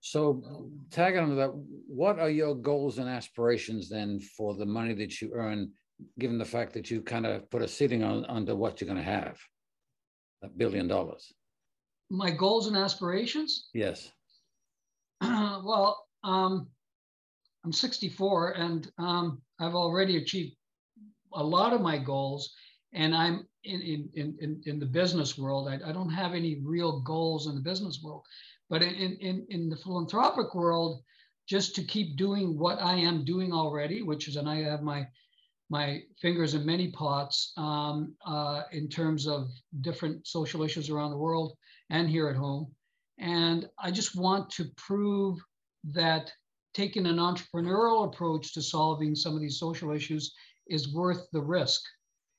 So, 0.00 0.70
tagging 0.91 1.20
on 1.20 1.29
to 1.31 1.35
that, 1.37 1.50
what 1.88 2.19
are 2.19 2.31
your 2.31 2.55
goals 2.55 2.99
and 2.99 3.09
aspirations 3.09 3.88
then 3.88 4.20
for 4.20 4.55
the 4.55 4.67
money 4.67 4.94
that 4.94 5.20
you 5.20 5.31
earn, 5.35 5.73
given 6.19 6.38
the 6.38 6.44
fact 6.44 6.73
that 6.75 6.91
you 6.91 7.03
kind 7.03 7.26
of 7.26 7.50
put 7.50 7.62
a 7.62 7.69
ceiling 7.69 8.05
on 8.05 8.25
under 8.27 8.55
what 8.55 8.81
you're 8.81 8.89
going 8.89 9.05
to 9.05 9.10
have? 9.10 9.39
a 10.43 10.48
billion 10.48 10.89
dollars? 10.89 11.32
My 12.10 12.31
goals 12.31 12.67
and 12.67 12.77
aspirations? 12.77 13.69
Yes. 13.75 14.10
well, 15.20 16.05
um, 16.25 16.69
I'm 17.65 17.72
64 17.72 18.53
and 18.53 18.91
um, 18.98 19.43
I've 19.60 19.75
already 19.75 20.17
achieved 20.17 20.56
a 21.34 21.43
lot 21.43 21.72
of 21.72 21.81
my 21.81 21.98
goals. 21.98 22.53
And 22.94 23.15
I'm 23.15 23.46
in, 23.65 24.08
in, 24.15 24.37
in, 24.41 24.63
in 24.65 24.79
the 24.79 24.87
business 24.87 25.37
world. 25.37 25.69
I, 25.69 25.79
I 25.89 25.93
don't 25.93 26.10
have 26.10 26.32
any 26.32 26.60
real 26.65 27.01
goals 27.01 27.46
in 27.46 27.55
the 27.55 27.60
business 27.60 28.01
world. 28.03 28.22
But 28.70 28.82
in, 28.82 29.17
in, 29.20 29.46
in 29.51 29.69
the 29.69 29.77
philanthropic 29.77 30.55
world, 30.55 31.03
just 31.48 31.75
to 31.77 31.82
keep 31.82 32.17
doing 32.17 32.58
what 32.58 32.81
I 32.81 32.94
am 32.94 33.25
doing 33.25 33.53
already, 33.53 34.03
which 34.03 34.29
is, 34.29 34.37
and 34.37 34.48
I 34.48 34.63
have 34.63 34.82
my 34.82 35.06
my 35.70 36.01
fingers 36.20 36.55
in 36.55 36.65
many 36.65 36.91
pots 36.91 37.53
um, 37.56 38.15
uh, 38.27 38.63
in 38.72 38.89
terms 38.89 39.27
of 39.27 39.48
different 39.82 40.27
social 40.27 40.63
issues 40.63 40.89
around 40.89 41.10
the 41.10 41.19
world 41.19 41.56
and 41.91 42.08
here 42.08 42.29
at 42.29 42.37
home. 42.37 42.72
And 43.19 43.69
I 43.79 43.91
just 43.91 44.17
want 44.17 44.51
to 44.51 44.67
prove 44.77 45.39
that 45.93 46.31
taking 46.75 47.06
an 47.06 47.17
entrepreneurial 47.17 48.06
approach 48.06 48.55
to 48.55 48.63
solving 48.63 49.15
some 49.15 49.34
of 49.34 49.41
these 49.41 49.58
social 49.58 49.93
issues 49.93 50.34
is 50.69 50.94
worth 50.94 51.27
the 51.32 51.41
risk. 51.41 51.82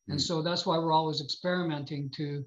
And 0.07 0.21
so 0.21 0.41
that's 0.41 0.65
why 0.65 0.77
we're 0.77 0.93
always 0.93 1.21
experimenting 1.21 2.09
to, 2.15 2.43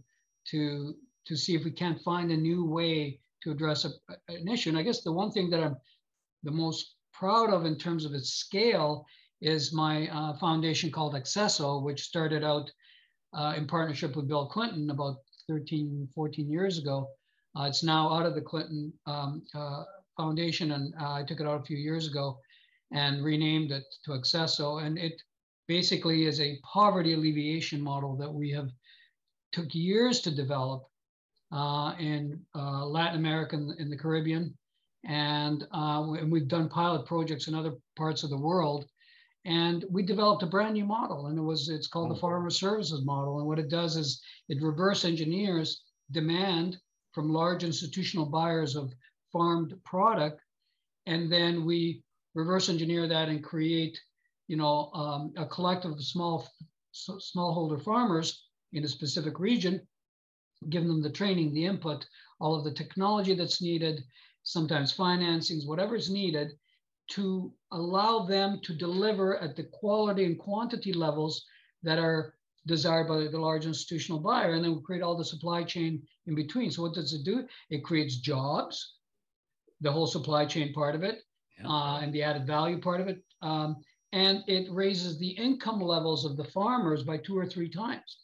to, 0.51 0.95
to 1.27 1.37
see 1.37 1.55
if 1.55 1.65
we 1.65 1.71
can't 1.71 2.01
find 2.03 2.31
a 2.31 2.37
new 2.37 2.65
way 2.65 3.21
to 3.43 3.51
address 3.51 3.85
a, 3.85 3.91
an 4.29 4.49
issue. 4.49 4.71
And 4.71 4.79
I 4.79 4.83
guess 4.83 5.03
the 5.03 5.13
one 5.13 5.31
thing 5.31 5.51
that 5.51 5.63
I'm 5.63 5.77
the 6.43 6.51
most 6.51 6.95
proud 7.13 7.51
of 7.51 7.67
in 7.67 7.77
terms 7.77 8.05
of 8.05 8.15
its 8.15 8.31
scale 8.31 9.07
is 9.41 9.73
my 9.73 10.09
uh, 10.09 10.37
foundation 10.39 10.91
called 10.91 11.15
Acceso, 11.15 11.83
which 11.83 12.03
started 12.03 12.43
out 12.45 12.71
uh, 13.35 13.55
in 13.57 13.67
partnership 13.67 14.17
with 14.17 14.29
Bill 14.29 14.47
Clinton 14.47 14.91
about 14.91 15.17
13, 15.49 16.09
14 16.15 16.51
years 16.51 16.79
ago. 16.79 17.09
Uh, 17.59 17.65
it's 17.65 17.83
now 17.83 18.13
out 18.13 18.27
of 18.27 18.35
the 18.35 18.41
Clinton 18.41 18.93
um, 19.07 19.43
uh, 19.55 19.85
Foundation, 20.17 20.73
and 20.73 20.95
uh, 21.01 21.13
I 21.13 21.25
took 21.25 21.41
it 21.41 21.47
out 21.47 21.61
a 21.61 21.65
few 21.65 21.77
years 21.77 22.09
ago 22.09 22.39
and 22.93 23.25
renamed 23.25 23.73
it 23.73 23.85
to 24.05 24.13
Acceso. 24.13 24.85
And 24.85 24.99
it 24.99 25.21
basically 25.69 26.27
is 26.27 26.41
a 26.41 26.59
poverty 26.63 27.15
alleviation 27.15 27.81
model 27.81 28.17
that 28.17 28.33
we 28.33 28.51
have 28.51 28.69
took 29.53 29.75
years 29.75 30.21
to 30.23 30.31
develop 30.31 30.85
uh, 31.53 31.95
in 31.99 32.41
Latin 32.55 33.19
America 33.19 33.57
and 33.57 33.79
in 33.79 33.91
the 33.91 33.97
Caribbean. 33.97 34.57
And, 35.05 35.67
and 35.73 36.31
we've 36.33 36.49
done 36.49 36.69
pilot 36.69 37.07
projects 37.07 37.49
in 37.49 37.55
other 37.55 37.75
parts 37.97 38.23
of 38.23 38.31
the 38.31 38.39
world 38.39 38.87
And 39.45 39.85
we 39.91 40.05
developed 40.05 40.43
a 40.45 40.47
brand 40.47 40.75
new 40.75 40.85
model, 40.85 41.27
and 41.27 41.39
it 41.39 41.43
was 41.43 41.69
it's 41.69 41.89
called 41.89 42.11
the 42.11 42.21
Farmer 42.21 42.51
Services 42.51 43.05
Model. 43.05 43.39
And 43.39 43.49
what 43.49 43.59
it 43.59 43.69
does 43.69 43.97
is 43.97 44.23
it 44.49 44.63
reverse 44.63 45.05
engineers 45.05 45.83
demand 46.13 46.79
from 47.13 47.33
large 47.33 47.65
institutional 47.65 48.27
buyers 48.27 48.77
of 48.77 48.93
farmed 49.33 49.75
product, 49.85 50.41
and 51.07 51.31
then 51.31 51.65
we 51.65 52.03
reverse 52.35 52.69
engineer 52.69 53.07
that 53.07 53.29
and 53.29 53.43
create, 53.43 53.99
you 54.49 54.57
know, 54.57 54.91
um, 54.95 55.33
a 55.37 55.47
collective 55.47 55.93
of 55.93 56.05
small 56.05 56.49
smallholder 56.95 57.83
farmers 57.83 58.45
in 58.73 58.85
a 58.85 58.89
specific 58.89 59.39
region, 59.39 59.81
give 60.69 60.87
them 60.87 61.03
the 61.03 61.11
training, 61.11 61.53
the 61.53 61.65
input, 61.65 62.07
all 62.41 62.55
of 62.55 62.65
the 62.65 62.73
technology 62.73 63.35
that's 63.35 63.63
needed, 63.63 64.03
sometimes 64.43 64.95
financings, 64.95 65.67
whatever 65.67 65.95
is 65.97 66.11
needed 66.11 66.53
to 67.09 67.53
allow 67.73 68.21
them 68.21 68.61
to 68.63 68.75
deliver 68.75 69.39
at 69.39 69.57
the 69.57 69.65
quality 69.65 70.25
and 70.25 70.39
quantity 70.39 70.93
levels 70.93 71.45
that 71.83 71.99
are 71.99 72.35
desired 72.67 73.09
by 73.09 73.27
the 73.27 73.39
large 73.39 73.67
institutional 73.67 74.21
buyer. 74.21 74.55
And 74.55 74.65
then 74.65 74.75
we 74.75 74.83
create 74.83 75.03
all 75.03 75.17
the 75.17 75.25
supply 75.25 75.65
chain 75.65 76.03
in 76.27 76.35
between. 76.35 76.71
So 76.71 76.83
what 76.83 76.95
does 76.95 77.13
it 77.13 77.25
do? 77.25 77.47
It 77.71 77.85
creates 77.85 78.17
jobs, 78.17 78.97
the 79.81 79.93
whole 79.93 80.07
supply 80.07 80.47
chain 80.47 80.73
part 80.73 80.95
of 80.95 81.03
it, 81.03 81.23
yeah. 81.59 81.69
uh, 81.69 82.01
and 82.01 82.13
the 82.13 82.23
added 82.23 82.47
value 82.47 82.81
part 82.81 83.01
of 83.01 83.09
it. 83.09 83.23
Um, 83.43 83.77
and 84.13 84.45
it 84.47 84.71
raises 84.71 85.19
the 85.19 85.31
income 85.31 85.81
levels 85.81 86.25
of 86.25 86.37
the 86.37 86.45
farmers 86.45 87.03
by 87.03 87.17
two 87.17 87.37
or 87.37 87.47
three 87.47 87.71
times. 87.71 88.19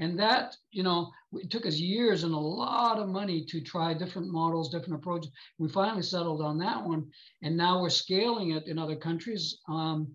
And 0.00 0.18
that, 0.18 0.56
you 0.72 0.82
know, 0.82 1.10
it 1.34 1.50
took 1.50 1.66
us 1.66 1.76
years 1.76 2.24
and 2.24 2.32
a 2.32 2.38
lot 2.38 2.98
of 2.98 3.08
money 3.08 3.44
to 3.44 3.60
try 3.60 3.92
different 3.92 4.32
models, 4.32 4.70
different 4.70 4.94
approaches. 4.94 5.30
We 5.58 5.68
finally 5.68 6.02
settled 6.02 6.40
on 6.40 6.58
that 6.58 6.82
one. 6.82 7.06
And 7.42 7.54
now 7.56 7.80
we're 7.80 7.90
scaling 7.90 8.52
it 8.52 8.66
in 8.66 8.78
other 8.78 8.96
countries. 8.96 9.58
Um, 9.68 10.08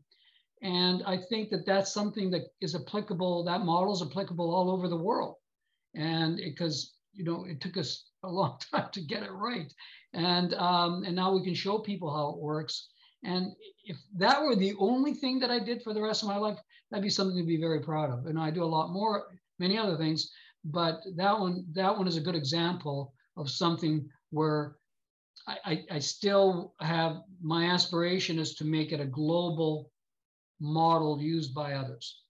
and 0.65 1.03
I 1.05 1.17
think 1.17 1.51
that 1.51 1.63
that's 1.67 1.93
something 1.93 2.31
that 2.31 2.47
is 2.59 2.73
applicable, 2.73 3.43
that 3.43 3.61
model 3.61 3.93
is 3.93 4.01
applicable 4.01 4.51
all 4.51 4.71
over 4.71 4.87
the 4.87 4.97
world. 4.97 5.35
And 5.93 6.37
because, 6.37 6.95
you 7.13 7.23
know, 7.23 7.45
it 7.47 7.61
took 7.61 7.77
us 7.77 8.09
a 8.23 8.27
long 8.27 8.57
time 8.73 8.89
to 8.93 9.01
get 9.01 9.21
it 9.21 9.31
right. 9.31 9.71
And, 10.13 10.55
um, 10.55 11.03
and 11.03 11.15
now 11.15 11.31
we 11.35 11.43
can 11.43 11.53
show 11.53 11.77
people 11.77 12.11
how 12.11 12.29
it 12.29 12.39
works. 12.39 12.87
And 13.23 13.51
if 13.83 13.95
that 14.17 14.41
were 14.41 14.55
the 14.55 14.73
only 14.79 15.13
thing 15.13 15.37
that 15.41 15.51
I 15.51 15.59
did 15.59 15.83
for 15.83 15.93
the 15.93 16.01
rest 16.01 16.23
of 16.23 16.29
my 16.29 16.37
life, 16.37 16.57
that'd 16.89 17.03
be 17.03 17.11
something 17.11 17.37
to 17.37 17.45
be 17.45 17.61
very 17.61 17.81
proud 17.81 18.09
of. 18.09 18.25
And 18.25 18.39
I 18.39 18.49
do 18.49 18.63
a 18.63 18.65
lot 18.65 18.91
more 18.91 19.27
many 19.59 19.77
other 19.77 19.97
things, 19.97 20.31
but 20.63 21.01
that 21.15 21.39
one 21.39 21.63
that 21.73 21.95
one 21.95 22.07
is 22.07 22.17
a 22.17 22.21
good 22.21 22.35
example 22.35 23.13
of 23.37 23.51
something 23.51 24.09
where 24.31 24.77
I, 25.47 25.57
I, 25.65 25.83
I 25.91 25.99
still 25.99 26.73
have 26.79 27.17
my 27.39 27.65
aspiration 27.65 28.39
is 28.39 28.55
to 28.55 28.65
make 28.65 28.91
it 28.91 28.99
a 28.99 29.05
global 29.05 29.91
model 30.59 31.21
used 31.21 31.53
by 31.53 31.73
others. 31.73 32.21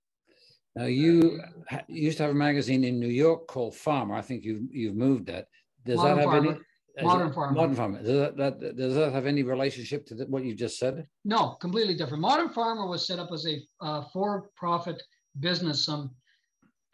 Now 0.75 0.85
you 0.85 1.41
used 1.87 2.17
to 2.17 2.23
have 2.23 2.31
a 2.31 2.35
magazine 2.35 2.83
in 2.83 2.99
New 2.99 3.07
York 3.07 3.47
called 3.47 3.75
Farmer. 3.75 4.15
I 4.15 4.21
think 4.21 4.43
you've 4.43 4.63
you've 4.71 4.95
moved 4.95 5.27
that. 5.27 5.47
Does 5.85 5.97
Modern 5.97 6.15
that 6.15 6.21
have 6.21 6.31
Farmer. 6.31 6.51
any? 6.51 6.59
Modern 7.03 7.33
Farmer. 7.33 7.53
Modern 7.53 7.75
Farmer. 7.75 8.03
Does 8.03 8.35
that, 8.35 8.37
that, 8.37 8.77
does 8.77 8.95
that 8.95 9.11
have 9.11 9.25
any 9.25 9.43
relationship 9.43 10.05
to 10.07 10.15
the, 10.15 10.25
what 10.25 10.43
you 10.43 10.55
just 10.55 10.79
said? 10.79 11.05
No, 11.25 11.57
completely 11.59 11.95
different. 11.95 12.21
Modern 12.21 12.49
Farmer 12.49 12.87
was 12.87 13.05
set 13.05 13.19
up 13.19 13.31
as 13.33 13.45
a 13.45 13.61
uh, 13.81 14.03
for-profit 14.13 15.01
business 15.39 15.83
some 15.83 16.11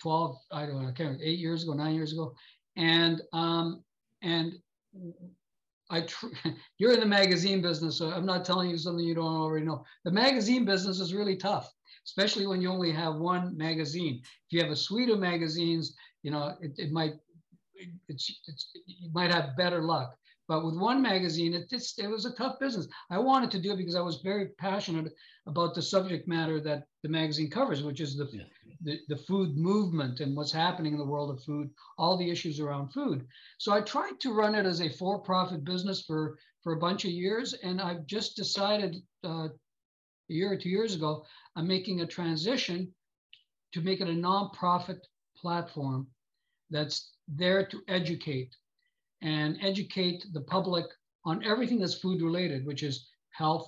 12, 0.01 0.37
I 0.51 0.65
don't 0.65 0.81
know, 0.81 0.89
I 0.89 0.91
can't 0.91 0.99
remember, 0.99 1.23
eight 1.23 1.39
years 1.39 1.63
ago, 1.63 1.73
nine 1.73 1.93
years 1.93 2.13
ago. 2.13 2.33
And, 2.75 3.21
um, 3.33 3.83
and 4.23 4.53
I, 5.91 6.07
you're 6.77 6.93
in 6.93 7.01
the 7.01 7.05
magazine 7.05 7.61
business, 7.61 7.97
so 7.97 8.09
I'm 8.09 8.25
not 8.25 8.45
telling 8.45 8.69
you 8.69 8.77
something 8.77 9.05
you 9.05 9.13
don't 9.13 9.25
already 9.25 9.65
know. 9.65 9.83
The 10.05 10.11
magazine 10.11 10.65
business 10.65 10.99
is 10.99 11.13
really 11.13 11.35
tough, 11.35 11.71
especially 12.05 12.47
when 12.47 12.61
you 12.61 12.69
only 12.69 12.91
have 12.91 13.15
one 13.15 13.55
magazine. 13.57 14.21
If 14.23 14.51
you 14.51 14.61
have 14.61 14.71
a 14.71 14.75
suite 14.75 15.09
of 15.09 15.19
magazines, 15.19 15.95
you 16.23 16.31
know, 16.31 16.55
it, 16.61 16.71
it 16.77 16.91
might, 16.91 17.13
it, 17.75 17.89
it's, 18.07 18.41
it's, 18.47 18.71
you 18.85 19.11
might 19.13 19.31
have 19.31 19.57
better 19.57 19.83
luck. 19.83 20.15
But 20.51 20.65
with 20.65 20.75
one 20.75 21.01
magazine, 21.01 21.53
it 21.53 21.71
it 21.71 22.09
was 22.09 22.25
a 22.25 22.35
tough 22.35 22.59
business. 22.59 22.89
I 23.09 23.17
wanted 23.19 23.51
to 23.51 23.59
do 23.61 23.71
it 23.71 23.77
because 23.77 23.95
I 23.95 24.01
was 24.01 24.17
very 24.17 24.47
passionate 24.59 25.13
about 25.45 25.73
the 25.73 25.81
subject 25.81 26.27
matter 26.27 26.59
that 26.59 26.87
the 27.03 27.07
magazine 27.07 27.49
covers, 27.49 27.83
which 27.83 28.01
is 28.01 28.17
the, 28.17 28.27
yeah. 28.33 28.43
the, 28.81 28.99
the 29.07 29.15
food 29.15 29.55
movement 29.55 30.19
and 30.19 30.35
what's 30.35 30.51
happening 30.51 30.91
in 30.91 30.99
the 30.99 31.05
world 31.05 31.29
of 31.31 31.41
food, 31.41 31.69
all 31.97 32.17
the 32.17 32.29
issues 32.29 32.59
around 32.59 32.89
food. 32.91 33.25
So 33.59 33.71
I 33.71 33.79
tried 33.79 34.19
to 34.19 34.33
run 34.33 34.53
it 34.53 34.65
as 34.65 34.81
a 34.81 34.89
for-profit 34.89 35.63
business 35.63 36.01
for 36.01 36.37
for 36.63 36.73
a 36.73 36.79
bunch 36.79 37.05
of 37.05 37.11
years, 37.11 37.53
and 37.53 37.79
I've 37.79 38.05
just 38.05 38.35
decided 38.35 38.97
uh, 39.23 39.47
a 39.47 39.53
year 40.27 40.51
or 40.51 40.57
two 40.57 40.69
years 40.77 40.95
ago, 40.95 41.25
I'm 41.55 41.65
making 41.65 42.01
a 42.01 42.05
transition 42.05 42.93
to 43.71 43.79
make 43.79 44.01
it 44.01 44.09
a 44.09 44.21
nonprofit 44.27 44.99
platform 45.37 46.07
that's 46.69 47.11
there 47.29 47.65
to 47.67 47.81
educate 47.87 48.53
and 49.21 49.57
educate 49.61 50.25
the 50.33 50.41
public 50.41 50.85
on 51.25 51.43
everything 51.45 51.79
that's 51.79 51.99
food 51.99 52.21
related, 52.21 52.65
which 52.65 52.83
is 52.83 53.07
health, 53.31 53.67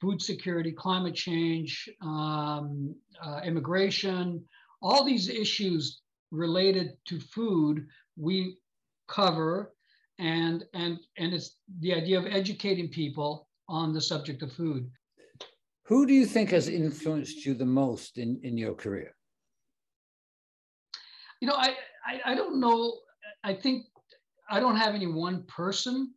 food 0.00 0.22
security, 0.22 0.72
climate 0.72 1.14
change, 1.14 1.88
um, 2.02 2.94
uh, 3.22 3.40
immigration, 3.44 4.44
all 4.80 5.04
these 5.04 5.28
issues 5.28 6.00
related 6.30 6.92
to 7.06 7.18
food 7.18 7.86
we 8.16 8.56
cover 9.08 9.72
and 10.18 10.64
and 10.74 10.98
and 11.16 11.32
it's 11.32 11.56
the 11.80 11.94
idea 11.94 12.18
of 12.18 12.26
educating 12.26 12.88
people 12.88 13.48
on 13.68 13.92
the 13.92 14.00
subject 14.00 14.42
of 14.42 14.52
food. 14.52 14.90
Who 15.84 16.06
do 16.06 16.12
you 16.12 16.26
think 16.26 16.50
has 16.50 16.68
influenced 16.68 17.46
you 17.46 17.54
the 17.54 17.66
most 17.66 18.18
in 18.18 18.40
in 18.42 18.58
your 18.58 18.74
career? 18.74 19.14
You 21.40 21.48
know 21.48 21.54
i 21.54 21.74
i, 22.06 22.32
I 22.32 22.34
don't 22.34 22.60
know 22.60 22.94
I 23.44 23.54
think 23.54 23.86
I 24.50 24.60
don't 24.60 24.76
have 24.76 24.94
any 24.94 25.06
one 25.06 25.44
person, 25.44 26.12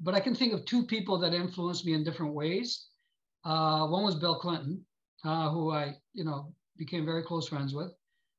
but 0.00 0.14
I 0.14 0.20
can 0.20 0.34
think 0.34 0.52
of 0.52 0.64
two 0.64 0.84
people 0.84 1.18
that 1.18 1.34
influenced 1.34 1.86
me 1.86 1.94
in 1.94 2.04
different 2.04 2.34
ways. 2.34 2.88
Uh, 3.44 3.86
one 3.86 4.04
was 4.04 4.16
Bill 4.16 4.38
Clinton, 4.38 4.84
uh, 5.24 5.50
who 5.50 5.72
I, 5.72 5.96
you 6.12 6.24
know, 6.24 6.52
became 6.76 7.04
very 7.04 7.22
close 7.22 7.48
friends 7.48 7.74
with. 7.74 7.92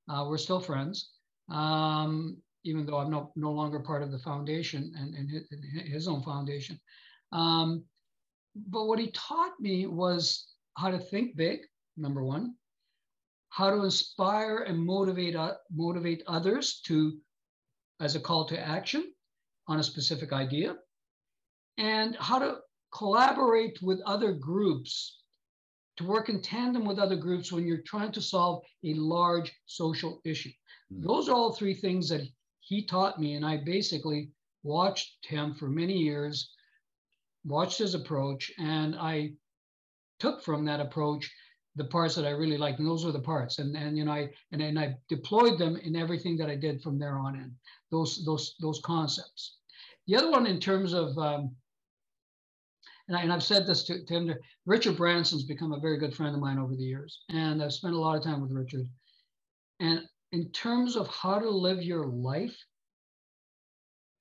Uh, 0.10 0.26
we're 0.28 0.38
still 0.38 0.60
friends, 0.60 1.12
um, 1.50 2.38
even 2.66 2.86
though 2.86 2.98
I'm 2.98 3.10
no, 3.10 3.32
no 3.36 3.52
longer 3.52 3.80
part 3.80 4.04
of 4.04 4.12
the 4.12 4.20
foundation 4.20 4.92
and, 4.98 5.16
and 5.16 5.30
his, 5.30 5.44
his, 5.86 6.08
own 6.08 6.22
foundation. 6.22 6.80
Um, 7.32 7.86
but 8.56 8.86
what 8.86 9.00
he 9.00 9.12
taught 9.12 9.60
me 9.60 9.88
was 9.88 10.48
how 10.78 10.92
to 10.92 11.00
think 11.00 11.38
big, 11.38 11.62
number 11.96 12.24
one, 12.24 12.56
how 13.50 13.70
to 13.70 13.84
inspire 13.84 14.60
and 14.60 14.78
motivate, 14.78 15.36
uh, 15.36 15.54
motivate 15.74 16.24
others 16.28 16.82
to 16.86 17.18
as 18.04 18.16
a 18.16 18.20
call 18.20 18.46
to 18.46 18.60
action 18.60 19.14
on 19.68 19.80
a 19.80 19.84
specific 19.84 20.34
idea, 20.34 20.76
and 21.78 22.18
how 22.20 22.38
to 22.38 22.58
collaborate 22.92 23.82
with 23.82 24.02
other 24.02 24.34
groups, 24.34 25.20
to 25.98 26.04
work 26.04 26.28
in 26.28 26.42
tandem 26.42 26.86
with 26.86 27.00
other 27.00 27.16
groups 27.16 27.52
when 27.52 27.66
you're 27.66 27.88
trying 27.88 28.12
to 28.12 28.22
solve 28.22 28.64
a 28.84 28.94
large 28.96 29.52
social 29.66 30.20
issue. 30.26 30.50
Mm-hmm. 30.92 31.08
Those 31.08 31.30
are 31.30 31.36
all 31.36 31.54
three 31.54 31.74
things 31.74 32.10
that 32.10 32.28
he 32.60 32.86
taught 32.86 33.20
me, 33.20 33.36
and 33.36 33.46
I 33.46 33.58
basically 33.58 34.32
watched 34.64 35.26
him 35.26 35.54
for 35.54 35.70
many 35.70 35.98
years, 35.98 36.52
watched 37.46 37.80
his 37.80 37.96
approach, 37.96 38.52
and 38.58 38.96
I 38.96 39.34
took 40.20 40.44
from 40.44 40.66
that 40.66 40.82
approach 40.82 41.32
the 41.76 41.86
parts 41.86 42.16
that 42.16 42.26
I 42.26 42.32
really 42.32 42.58
liked, 42.58 42.80
and 42.80 42.88
those 42.88 43.06
were 43.06 43.12
the 43.12 43.20
parts. 43.20 43.60
And 43.60 43.76
and 43.76 43.98
you 43.98 44.06
know, 44.06 44.12
I 44.12 44.30
and, 44.52 44.62
and 44.62 44.80
I 44.80 44.96
deployed 45.10 45.58
them 45.58 45.78
in 45.78 45.96
everything 45.96 46.38
that 46.38 46.50
I 46.50 46.56
did 46.56 46.82
from 46.82 47.00
there 47.00 47.18
on 47.18 47.36
in 47.36 47.52
those 47.94 48.26
those 48.26 48.56
those 48.60 48.82
concepts. 48.84 49.58
The 50.08 50.18
other 50.18 50.32
one 50.32 50.48
in 50.48 50.60
terms 50.60 50.94
of 50.94 51.18
um, 51.18 51.56
and, 53.08 53.18
I, 53.18 53.22
have 53.26 53.44
said 53.44 53.68
this 53.68 53.84
to, 53.86 54.04
to 54.06 54.14
him, 54.14 54.34
Richard 54.66 54.98
Branson's 54.98 55.44
become 55.44 55.74
a 55.74 55.80
very 55.80 55.98
good 55.98 56.16
friend 56.16 56.34
of 56.34 56.42
mine 56.42 56.58
over 56.58 56.76
the 56.76 56.84
years. 56.84 57.24
And 57.30 57.62
I've 57.62 57.74
spent 57.74 57.94
a 57.94 58.00
lot 58.00 58.18
of 58.18 58.24
time 58.24 58.42
with 58.42 58.52
Richard. 58.52 58.88
And 59.80 60.02
in 60.32 60.50
terms 60.52 60.96
of 60.96 61.08
how 61.10 61.38
to 61.40 61.50
live 61.50 61.84
your 61.84 62.08
life 62.08 62.56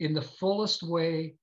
in 0.00 0.14
the 0.14 0.22
fullest 0.22 0.82
way, 0.82 1.36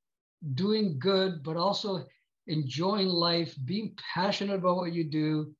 doing 0.55 0.99
good, 0.99 1.43
but 1.43 1.55
also 1.55 2.05
enjoying 2.47 3.07
life, 3.07 3.55
being 3.65 3.95
passionate 4.13 4.55
about 4.55 4.77
what 4.77 4.93
you 4.93 5.05
do, 5.05 5.53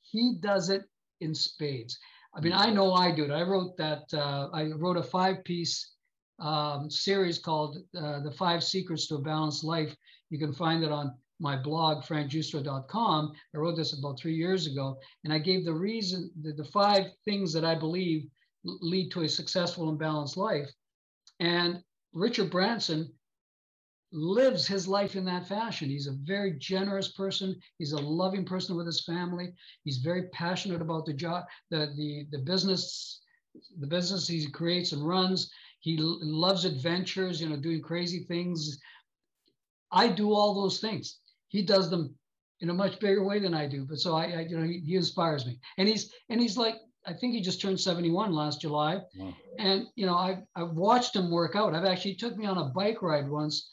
he 0.00 0.38
does 0.40 0.70
it 0.70 0.84
in 1.20 1.34
spades. 1.34 1.98
I 2.34 2.40
mean, 2.40 2.52
I 2.52 2.70
know 2.70 2.94
I 2.94 3.14
do 3.14 3.24
it. 3.24 3.30
I 3.30 3.42
wrote 3.42 3.76
that, 3.76 4.04
uh, 4.14 4.48
I 4.52 4.70
wrote 4.76 4.96
a 4.96 5.02
five 5.02 5.44
piece 5.44 5.92
um, 6.38 6.90
series 6.90 7.38
called 7.38 7.78
uh, 7.96 8.20
The 8.20 8.32
Five 8.32 8.62
Secrets 8.62 9.06
to 9.08 9.16
a 9.16 9.22
Balanced 9.22 9.64
Life. 9.64 9.94
You 10.30 10.38
can 10.38 10.52
find 10.52 10.84
it 10.84 10.92
on 10.92 11.14
my 11.40 11.56
blog, 11.56 12.04
frankgiustra.com. 12.04 13.32
I 13.54 13.58
wrote 13.58 13.76
this 13.76 13.98
about 13.98 14.18
three 14.18 14.34
years 14.34 14.66
ago, 14.66 14.98
and 15.24 15.32
I 15.32 15.38
gave 15.38 15.64
the 15.64 15.74
reason, 15.74 16.30
the, 16.42 16.52
the 16.52 16.64
five 16.64 17.06
things 17.24 17.52
that 17.52 17.64
I 17.64 17.74
believe 17.74 18.28
lead 18.64 19.10
to 19.12 19.22
a 19.22 19.28
successful 19.28 19.88
and 19.88 19.98
balanced 19.98 20.36
life. 20.36 20.68
And 21.40 21.82
Richard 22.12 22.50
Branson 22.50 23.12
lives 24.10 24.66
his 24.66 24.88
life 24.88 25.16
in 25.16 25.24
that 25.26 25.46
fashion. 25.46 25.88
He's 25.88 26.06
a 26.06 26.16
very 26.24 26.52
generous 26.58 27.12
person. 27.12 27.54
He's 27.78 27.92
a 27.92 28.00
loving 28.00 28.44
person 28.44 28.76
with 28.76 28.86
his 28.86 29.04
family. 29.04 29.52
He's 29.84 29.98
very 29.98 30.28
passionate 30.30 30.80
about 30.80 31.04
the 31.04 31.12
job, 31.12 31.44
the 31.70 31.92
the 31.96 32.26
the 32.30 32.38
business, 32.38 33.20
the 33.78 33.86
business 33.86 34.26
he 34.26 34.46
creates 34.50 34.92
and 34.92 35.06
runs. 35.06 35.50
He 35.80 35.96
loves 35.98 36.64
adventures, 36.64 37.40
you 37.40 37.48
know, 37.48 37.56
doing 37.56 37.80
crazy 37.80 38.24
things. 38.24 38.78
I 39.92 40.08
do 40.08 40.32
all 40.32 40.54
those 40.54 40.80
things. 40.80 41.18
He 41.48 41.62
does 41.62 41.88
them 41.88 42.14
in 42.60 42.70
a 42.70 42.74
much 42.74 42.98
bigger 42.98 43.24
way 43.24 43.38
than 43.38 43.54
I 43.54 43.66
do. 43.66 43.84
But 43.84 43.98
so 43.98 44.14
I, 44.14 44.24
I 44.24 44.40
you 44.40 44.58
know, 44.58 44.66
he, 44.66 44.80
he, 44.80 44.96
inspires 44.96 45.46
me. 45.46 45.58
And 45.78 45.88
he's 45.88 46.12
and 46.28 46.40
he's 46.40 46.56
like, 46.56 46.76
I 47.06 47.12
think 47.12 47.34
he 47.34 47.40
just 47.40 47.60
turned 47.60 47.80
71 47.80 48.32
last 48.32 48.60
July. 48.60 49.00
Wow. 49.16 49.34
And 49.58 49.86
you 49.94 50.06
know, 50.06 50.16
I've 50.16 50.42
I've 50.56 50.72
watched 50.72 51.14
him 51.14 51.30
work 51.30 51.54
out. 51.54 51.74
I've 51.74 51.84
actually 51.84 52.16
took 52.16 52.36
me 52.36 52.46
on 52.46 52.58
a 52.58 52.64
bike 52.64 53.00
ride 53.00 53.28
once, 53.28 53.70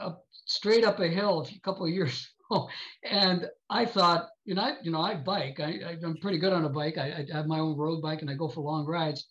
up 0.00 0.24
straight 0.46 0.84
up 0.84 1.00
a 1.00 1.08
hill 1.08 1.46
a 1.50 1.60
couple 1.60 1.84
of 1.84 1.92
years 1.92 2.28
ago. 2.50 2.68
And 3.02 3.48
I 3.68 3.86
thought, 3.86 4.28
you 4.44 4.54
know, 4.54 4.62
I, 4.62 4.74
you 4.82 4.90
know, 4.90 5.00
I 5.00 5.14
bike. 5.14 5.58
I, 5.60 5.96
I'm 6.04 6.16
pretty 6.18 6.38
good 6.38 6.52
on 6.52 6.64
a 6.64 6.70
bike. 6.70 6.98
I, 6.98 7.26
I 7.32 7.36
have 7.36 7.46
my 7.46 7.58
own 7.58 7.76
road 7.76 8.00
bike 8.00 8.22
and 8.22 8.30
I 8.30 8.34
go 8.34 8.48
for 8.48 8.60
long 8.60 8.86
rides. 8.86 9.26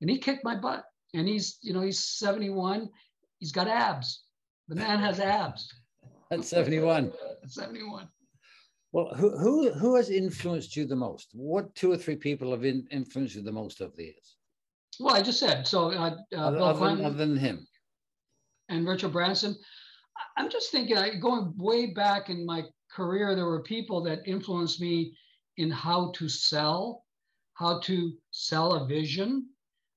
And 0.00 0.10
he 0.10 0.18
kicked 0.18 0.44
my 0.44 0.56
butt. 0.56 0.84
And 1.14 1.28
he's, 1.28 1.58
you 1.62 1.72
know, 1.72 1.80
he's 1.80 1.98
71. 1.98 2.88
He's 3.38 3.52
got 3.52 3.68
abs. 3.68 4.24
The 4.68 4.76
man 4.76 5.00
has 5.00 5.18
abs. 5.18 5.72
At 6.30 6.44
71. 6.44 7.12
71. 7.46 8.08
Well, 8.92 9.12
who, 9.16 9.36
who, 9.36 9.72
who 9.72 9.96
has 9.96 10.10
influenced 10.10 10.76
you 10.76 10.84
the 10.84 10.96
most? 10.96 11.30
What 11.32 11.74
two 11.74 11.90
or 11.90 11.96
three 11.96 12.16
people 12.16 12.52
have 12.52 12.64
in, 12.64 12.86
influenced 12.90 13.34
you 13.34 13.42
the 13.42 13.52
most 13.52 13.80
over 13.80 13.92
the 13.96 14.04
years? 14.04 14.36
Well, 15.00 15.14
I 15.14 15.22
just 15.22 15.40
said 15.40 15.66
so. 15.66 15.90
Uh, 15.90 16.16
uh, 16.32 16.36
other, 16.36 16.58
Bill 16.58 16.74
Clinton 16.74 17.04
other 17.04 17.16
than 17.16 17.36
him 17.36 17.66
and 18.70 18.86
Richard 18.86 19.12
Branson. 19.12 19.56
I'm 20.36 20.48
just 20.48 20.70
thinking, 20.70 20.96
I, 20.96 21.16
going 21.16 21.52
way 21.56 21.86
back 21.86 22.30
in 22.30 22.46
my 22.46 22.62
career, 22.90 23.34
there 23.34 23.46
were 23.46 23.62
people 23.62 24.02
that 24.04 24.26
influenced 24.26 24.80
me 24.80 25.14
in 25.56 25.70
how 25.70 26.12
to 26.16 26.28
sell, 26.28 27.04
how 27.54 27.80
to 27.80 28.12
sell 28.30 28.74
a 28.74 28.86
vision. 28.86 29.48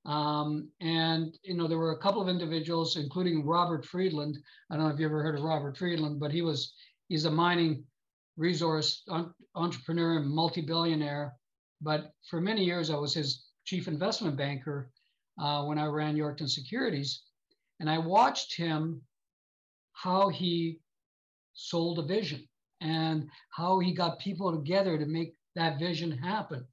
Um, 0.05 0.69
and 0.81 1.37
you 1.43 1.55
know, 1.55 1.67
there 1.67 1.77
were 1.77 1.93
a 1.93 1.99
couple 1.99 2.21
of 2.21 2.27
individuals, 2.27 2.97
including 2.97 3.45
Robert 3.45 3.85
Friedland. 3.85 4.37
I 4.69 4.75
don't 4.75 4.87
know 4.87 4.93
if 4.93 4.99
you 4.99 5.05
ever 5.05 5.23
heard 5.23 5.37
of 5.37 5.43
Robert 5.43 5.77
Friedland, 5.77 6.19
but 6.19 6.31
he 6.31 6.41
was 6.41 6.73
he's 7.07 7.25
a 7.25 7.31
mining 7.31 7.83
resource 8.35 9.03
entrepreneur 9.55 10.17
and 10.17 10.29
multi-billionaire. 10.29 11.33
But 11.81 12.11
for 12.29 12.41
many 12.41 12.63
years, 12.63 12.89
I 12.89 12.95
was 12.95 13.13
his 13.13 13.45
chief 13.65 13.87
investment 13.87 14.35
banker 14.35 14.91
uh, 15.39 15.63
when 15.63 15.77
I 15.77 15.85
ran 15.85 16.17
Yorkton 16.17 16.49
Securities, 16.49 17.23
and 17.79 17.89
I 17.89 17.97
watched 17.97 18.55
him 18.55 19.01
how 19.93 20.29
he 20.29 20.79
sold 21.53 21.99
a 21.99 22.03
vision 22.03 22.47
and 22.81 23.29
how 23.51 23.79
he 23.79 23.93
got 23.93 24.19
people 24.19 24.51
together 24.51 24.97
to 24.97 25.05
make 25.05 25.35
that 25.55 25.79
vision 25.79 26.11
happen. 26.11 26.65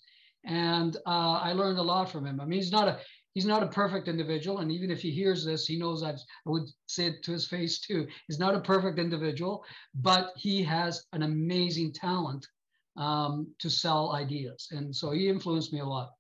And 0.44 0.96
uh, 1.06 1.38
I 1.42 1.52
learned 1.52 1.78
a 1.78 1.82
lot 1.82 2.10
from 2.10 2.26
him. 2.26 2.40
I 2.40 2.44
mean, 2.44 2.58
he's 2.58 2.72
not 2.72 2.88
a 2.88 2.98
he's 3.34 3.46
not 3.46 3.62
a 3.62 3.68
perfect 3.68 4.08
individual, 4.08 4.58
and 4.58 4.72
even 4.72 4.90
if 4.90 5.00
he 5.00 5.10
hears 5.10 5.44
this, 5.44 5.66
he 5.66 5.78
knows 5.78 6.02
I've, 6.02 6.20
I 6.46 6.50
would 6.50 6.68
say 6.86 7.06
it 7.06 7.22
to 7.24 7.32
his 7.32 7.46
face 7.46 7.80
too. 7.80 8.06
He's 8.26 8.38
not 8.38 8.54
a 8.54 8.60
perfect 8.60 8.98
individual, 8.98 9.64
but 9.94 10.32
he 10.36 10.62
has 10.64 11.06
an 11.12 11.22
amazing 11.22 11.92
talent 11.92 12.46
um, 12.96 13.48
to 13.58 13.70
sell 13.70 14.12
ideas, 14.12 14.68
and 14.70 14.94
so 14.94 15.10
he 15.12 15.28
influenced 15.28 15.72
me 15.72 15.80
a 15.80 15.84
lot. 15.84 16.10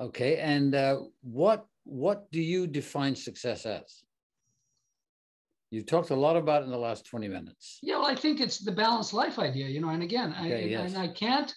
Okay, 0.00 0.38
and 0.38 0.74
uh, 0.74 1.00
what 1.22 1.66
what 1.84 2.30
do 2.30 2.40
you 2.40 2.66
define 2.66 3.14
success 3.14 3.66
as? 3.66 4.02
You've 5.70 5.86
talked 5.86 6.10
a 6.10 6.16
lot 6.16 6.36
about 6.36 6.62
it 6.62 6.66
in 6.66 6.70
the 6.70 6.76
last 6.76 7.06
20 7.06 7.28
minutes. 7.28 7.78
Yeah, 7.82 7.96
well, 7.96 8.06
I 8.06 8.14
think 8.14 8.40
it's 8.40 8.58
the 8.58 8.70
balanced 8.70 9.14
life 9.14 9.38
idea, 9.38 9.68
you 9.68 9.80
know, 9.80 9.88
and 9.88 10.02
again, 10.02 10.34
okay, 10.38 10.64
I, 10.64 10.66
yes. 10.66 10.92
and 10.92 10.98
I 10.98 11.08
can't 11.08 11.52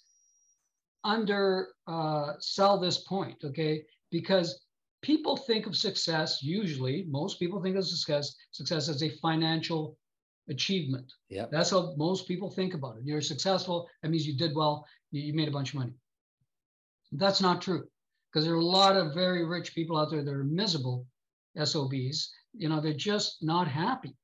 under 1.04 1.68
uh, 1.86 2.34
sell 2.40 2.80
this 2.80 3.00
point, 3.00 3.36
okay? 3.44 3.84
Because 4.12 4.65
people 5.06 5.38
think 5.38 5.68
of 5.68 5.76
success, 5.76 6.42
usually, 6.42 7.06
most 7.10 7.40
people 7.40 7.62
think 7.62 7.78
of 7.78 7.88
success, 7.88 8.36
success 8.52 8.90
as 8.90 9.04
a 9.04 9.10
financial 9.22 9.98
achievement. 10.50 11.12
Yeah. 11.30 11.46
That's 11.52 11.72
how 11.72 11.94
most 11.98 12.28
people 12.28 12.50
think 12.50 12.74
about 12.74 12.98
it. 12.98 13.04
You're 13.06 13.22
successful, 13.22 13.88
that 14.02 14.10
means 14.10 14.28
you 14.28 14.38
did 14.38 14.56
well, 14.56 14.86
you, 15.12 15.34
made 15.34 15.48
a 15.48 15.52
bunch 15.52 15.70
of 15.70 15.80
money. 15.80 15.94
That's 17.12 17.42
not 17.42 17.62
true 17.62 17.84
because 18.32 18.46
there 18.46 18.56
are 18.56 18.58
a 18.58 18.74
lot 18.80 18.98
of 18.98 19.14
very 19.14 19.46
rich 19.46 19.74
people 19.74 19.98
out 19.98 20.12
there 20.12 20.24
that 20.24 20.34
are 20.34 20.44
miserable 20.44 21.06
SOBs 21.64 22.32
you 22.58 22.70
know, 22.70 22.82
they're 22.82 22.94
just 22.94 23.44
not 23.44 23.68
happy. 23.68 24.16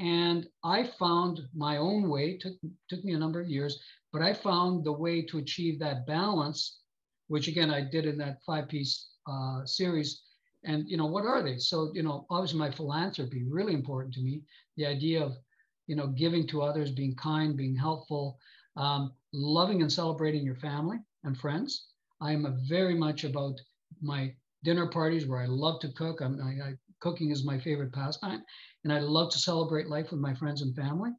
And 0.00 0.46
I 0.64 0.84
found 0.84 1.40
my 1.54 1.76
own 1.76 2.08
way, 2.08 2.36
took, 2.36 2.54
took 2.88 3.04
me 3.04 3.14
a 3.14 3.18
number 3.18 3.40
of 3.40 3.48
years, 3.48 3.80
but 4.12 4.22
I 4.22 4.32
found 4.32 4.84
the 4.84 4.92
way 4.92 5.22
to 5.22 5.38
achieve 5.38 5.78
that 5.78 6.06
balance, 6.06 6.80
which 7.28 7.48
again, 7.48 7.70
I 7.70 7.82
did 7.82 8.06
in 8.06 8.18
that 8.18 8.38
five 8.46 8.68
piece 8.68 9.08
uh, 9.26 9.64
series. 9.64 10.22
And, 10.64 10.88
you 10.88 10.96
know, 10.96 11.06
what 11.06 11.26
are 11.26 11.42
they? 11.42 11.58
So, 11.58 11.90
you 11.94 12.02
know, 12.02 12.26
obviously 12.30 12.58
my 12.58 12.70
philanthropy, 12.70 13.44
really 13.48 13.74
important 13.74 14.14
to 14.14 14.22
me. 14.22 14.42
The 14.76 14.86
idea 14.86 15.22
of, 15.22 15.36
you 15.86 15.96
know, 15.96 16.06
giving 16.06 16.46
to 16.48 16.62
others, 16.62 16.90
being 16.90 17.14
kind, 17.16 17.56
being 17.56 17.76
helpful, 17.76 18.38
um, 18.76 19.12
loving 19.32 19.82
and 19.82 19.92
celebrating 19.92 20.44
your 20.44 20.56
family 20.56 20.98
and 21.24 21.36
friends. 21.36 21.88
I 22.20 22.32
am 22.32 22.46
very 22.68 22.94
much 22.94 23.24
about 23.24 23.60
my 24.00 24.34
dinner 24.62 24.86
parties 24.86 25.26
where 25.26 25.40
I 25.40 25.46
love 25.46 25.80
to 25.80 25.92
cook. 25.92 26.20
I'm, 26.22 26.40
I, 26.40 26.68
I 26.68 26.74
cooking 27.00 27.30
is 27.30 27.44
my 27.44 27.58
favorite 27.58 27.92
pastime, 27.92 28.42
and 28.84 28.92
I 28.92 29.00
love 29.00 29.30
to 29.32 29.38
celebrate 29.38 29.88
life 29.88 30.10
with 30.10 30.20
my 30.20 30.34
friends 30.34 30.62
and 30.62 30.74
family. 30.74 31.10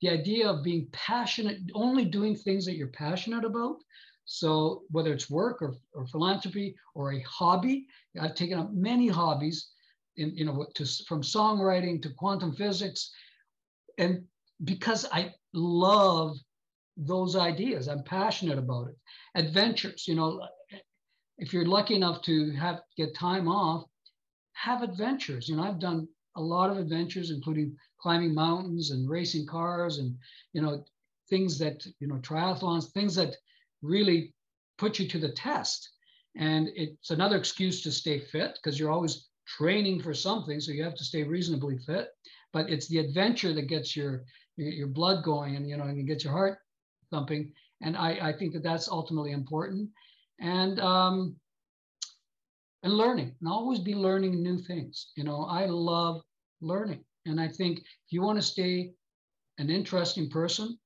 The 0.00 0.10
idea 0.10 0.48
of 0.50 0.64
being 0.64 0.88
passionate, 0.92 1.58
only 1.74 2.04
doing 2.04 2.34
things 2.34 2.66
that 2.66 2.76
you're 2.76 2.88
passionate 2.88 3.44
about. 3.44 3.76
So 4.24 4.82
whether 4.90 5.12
it's 5.12 5.30
work 5.30 5.60
or, 5.62 5.74
or 5.92 6.06
philanthropy 6.06 6.76
or 6.94 7.12
a 7.12 7.20
hobby, 7.20 7.86
I've 8.20 8.34
taken 8.34 8.58
up 8.58 8.72
many 8.72 9.08
hobbies, 9.08 9.70
in 10.16 10.34
you 10.36 10.44
know, 10.44 10.66
to, 10.76 10.86
from 11.06 11.22
songwriting 11.22 12.00
to 12.02 12.10
quantum 12.10 12.54
physics, 12.54 13.12
and 13.98 14.24
because 14.64 15.04
I 15.12 15.34
love 15.52 16.36
those 16.96 17.36
ideas, 17.36 17.88
I'm 17.88 18.04
passionate 18.04 18.58
about 18.58 18.88
it. 18.88 18.96
Adventures, 19.34 20.06
you 20.06 20.14
know, 20.14 20.46
if 21.38 21.52
you're 21.52 21.66
lucky 21.66 21.94
enough 21.94 22.22
to 22.22 22.52
have 22.52 22.80
get 22.96 23.14
time 23.14 23.48
off, 23.48 23.84
have 24.52 24.82
adventures. 24.82 25.48
You 25.48 25.56
know, 25.56 25.64
I've 25.64 25.80
done 25.80 26.08
a 26.36 26.40
lot 26.40 26.70
of 26.70 26.78
adventures, 26.78 27.30
including 27.30 27.76
climbing 28.00 28.34
mountains 28.34 28.90
and 28.90 29.08
racing 29.08 29.46
cars 29.46 29.98
and, 29.98 30.16
you 30.52 30.62
know, 30.62 30.84
things 31.28 31.58
that, 31.58 31.84
you 32.00 32.06
know, 32.06 32.16
triathlons, 32.16 32.92
things 32.92 33.14
that 33.16 33.34
really 33.84 34.32
put 34.78 34.98
you 34.98 35.06
to 35.08 35.18
the 35.18 35.32
test. 35.32 35.90
And 36.36 36.68
it's 36.74 37.10
another 37.10 37.36
excuse 37.36 37.82
to 37.82 37.92
stay 37.92 38.18
fit 38.18 38.58
because 38.62 38.78
you're 38.78 38.90
always 38.90 39.28
training 39.46 40.02
for 40.02 40.14
something. 40.14 40.58
So 40.58 40.72
you 40.72 40.82
have 40.82 40.96
to 40.96 41.04
stay 41.04 41.22
reasonably 41.22 41.78
fit. 41.78 42.08
But 42.52 42.70
it's 42.70 42.88
the 42.88 42.98
adventure 42.98 43.52
that 43.52 43.68
gets 43.68 43.96
your, 43.96 44.24
your, 44.56 44.86
blood 44.86 45.24
going 45.24 45.56
and, 45.56 45.68
you 45.68 45.76
know, 45.76 45.84
and 45.84 45.98
it 45.98 46.04
gets 46.04 46.24
your 46.24 46.32
heart 46.32 46.58
thumping. 47.10 47.52
And 47.82 47.96
I, 47.96 48.28
I 48.28 48.32
think 48.32 48.52
that 48.54 48.62
that's 48.62 48.88
ultimately 48.88 49.32
important. 49.32 49.90
And 50.40 50.80
um, 50.80 51.36
and 52.84 52.92
learning 52.92 53.34
and 53.40 53.48
always 53.48 53.78
be 53.80 53.94
learning 53.94 54.42
new 54.42 54.58
things. 54.58 55.10
You 55.16 55.24
know, 55.24 55.44
I 55.44 55.66
love 55.66 56.20
learning. 56.60 57.02
And 57.26 57.40
I 57.40 57.48
think 57.48 57.78
if 57.78 58.10
you 58.10 58.20
want 58.22 58.38
to 58.38 58.42
stay 58.42 58.92
an 59.58 59.70
interesting 59.70 60.28
person, 60.28 60.78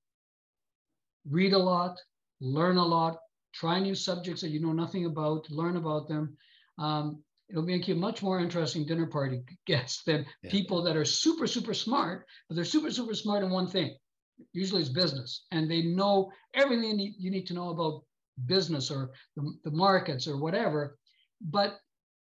read 1.28 1.52
a 1.52 1.58
lot, 1.58 1.98
learn 2.40 2.77
a 2.77 2.85
lot, 2.85 3.18
try 3.53 3.81
new 3.81 3.94
subjects 3.94 4.40
that 4.42 4.51
you 4.51 4.61
know 4.61 4.72
nothing 4.72 5.07
about, 5.07 5.51
learn 5.51 5.77
about 5.77 6.09
them. 6.09 6.37
Um, 6.79 7.22
it'll 7.48 7.62
make 7.62 7.88
you 7.88 7.94
a 7.94 7.98
much 7.98 8.22
more 8.22 8.40
interesting 8.40 8.85
dinner 8.87 9.07
party 9.07 9.42
guest 9.66 10.03
than 10.07 10.27
yeah. 10.42 10.51
people 10.51 10.83
that 10.83 10.96
are 10.96 11.05
super, 11.05 11.46
super 11.46 11.74
smart, 11.74 12.27
but 12.48 12.55
they're 12.55 12.64
super, 12.64 12.90
super 12.90 13.14
smart 13.14 13.42
in 13.42 13.51
one 13.51 13.66
thing. 13.66 13.96
Usually 14.53 14.83
it's 14.83 14.90
business, 14.90 15.46
and 15.51 15.68
they 15.68 15.83
know 15.83 16.31
everything 16.55 16.98
you 17.18 17.31
need, 17.31 17.46
to 17.46 17.55
know 17.55 17.70
about 17.70 18.05
business 18.46 18.88
or 18.88 19.11
the, 19.35 19.53
the 19.64 19.70
markets 19.72 20.29
or 20.29 20.37
whatever, 20.37 20.96
but 21.40 21.81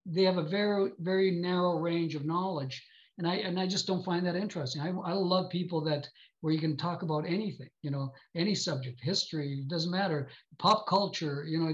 they 0.05 0.23
have 0.23 0.37
a 0.37 0.43
very 0.43 0.91
very 0.99 1.31
narrow 1.31 1.77
range 1.77 2.15
of 2.15 2.25
knowledge 2.25 2.85
and 3.17 3.27
i 3.27 3.35
and 3.35 3.59
i 3.59 3.65
just 3.65 3.87
don't 3.87 4.03
find 4.03 4.25
that 4.25 4.35
interesting 4.35 4.81
i, 4.81 4.87
I 4.89 5.13
love 5.13 5.49
people 5.49 5.81
that 5.85 6.07
where 6.43 6.53
you 6.53 6.59
can 6.59 6.75
talk 6.75 7.03
about 7.03 7.25
anything 7.25 7.69
you 7.83 7.89
know 7.89 8.11
any 8.35 8.53
subject 8.53 8.99
history 9.01 9.63
doesn't 9.67 9.91
matter 9.91 10.27
pop 10.59 10.85
culture 10.87 11.45
you 11.47 11.57
know 11.57 11.73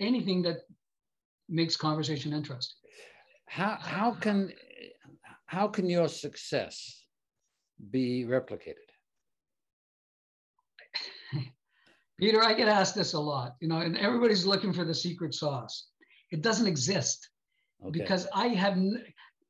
anything 0.00 0.40
that 0.42 0.58
makes 1.48 1.76
conversation 1.76 2.32
interesting. 2.32 2.76
How 3.46 3.76
how 3.80 4.12
can 4.12 4.52
how 5.46 5.68
can 5.68 5.88
your 5.88 6.08
success 6.08 7.04
be 7.90 8.24
replicated? 8.24 8.88
Peter 12.20 12.42
i 12.42 12.54
get 12.54 12.68
asked 12.68 12.94
this 12.94 13.14
a 13.14 13.20
lot 13.20 13.56
you 13.60 13.68
know 13.68 13.78
and 13.78 13.98
everybody's 13.98 14.46
looking 14.46 14.72
for 14.72 14.84
the 14.84 14.94
secret 14.94 15.34
sauce. 15.34 15.88
It 16.30 16.42
doesn't 16.42 16.66
exist 16.66 17.28
okay. 17.82 17.90
because 17.98 18.26
I 18.34 18.48
have, 18.48 18.78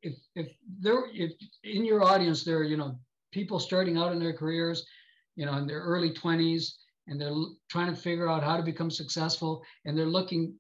if 0.02 0.14
if 0.34 0.48
there 0.80 1.04
if 1.14 1.32
in 1.62 1.84
your 1.84 2.02
audience 2.02 2.44
there 2.44 2.58
are 2.58 2.64
you 2.64 2.76
know 2.76 2.98
people 3.34 3.58
starting 3.58 3.98
out 3.98 4.12
in 4.12 4.20
their 4.20 4.32
careers, 4.32 4.86
you 5.34 5.44
know, 5.44 5.56
in 5.58 5.66
their 5.66 5.80
early 5.80 6.10
20s, 6.10 6.74
and 7.08 7.20
they're 7.20 7.34
trying 7.68 7.92
to 7.92 8.00
figure 8.00 8.28
out 8.28 8.44
how 8.44 8.56
to 8.56 8.62
become 8.62 8.90
successful, 8.90 9.62
and 9.84 9.98
they're 9.98 10.06
looking 10.06 10.54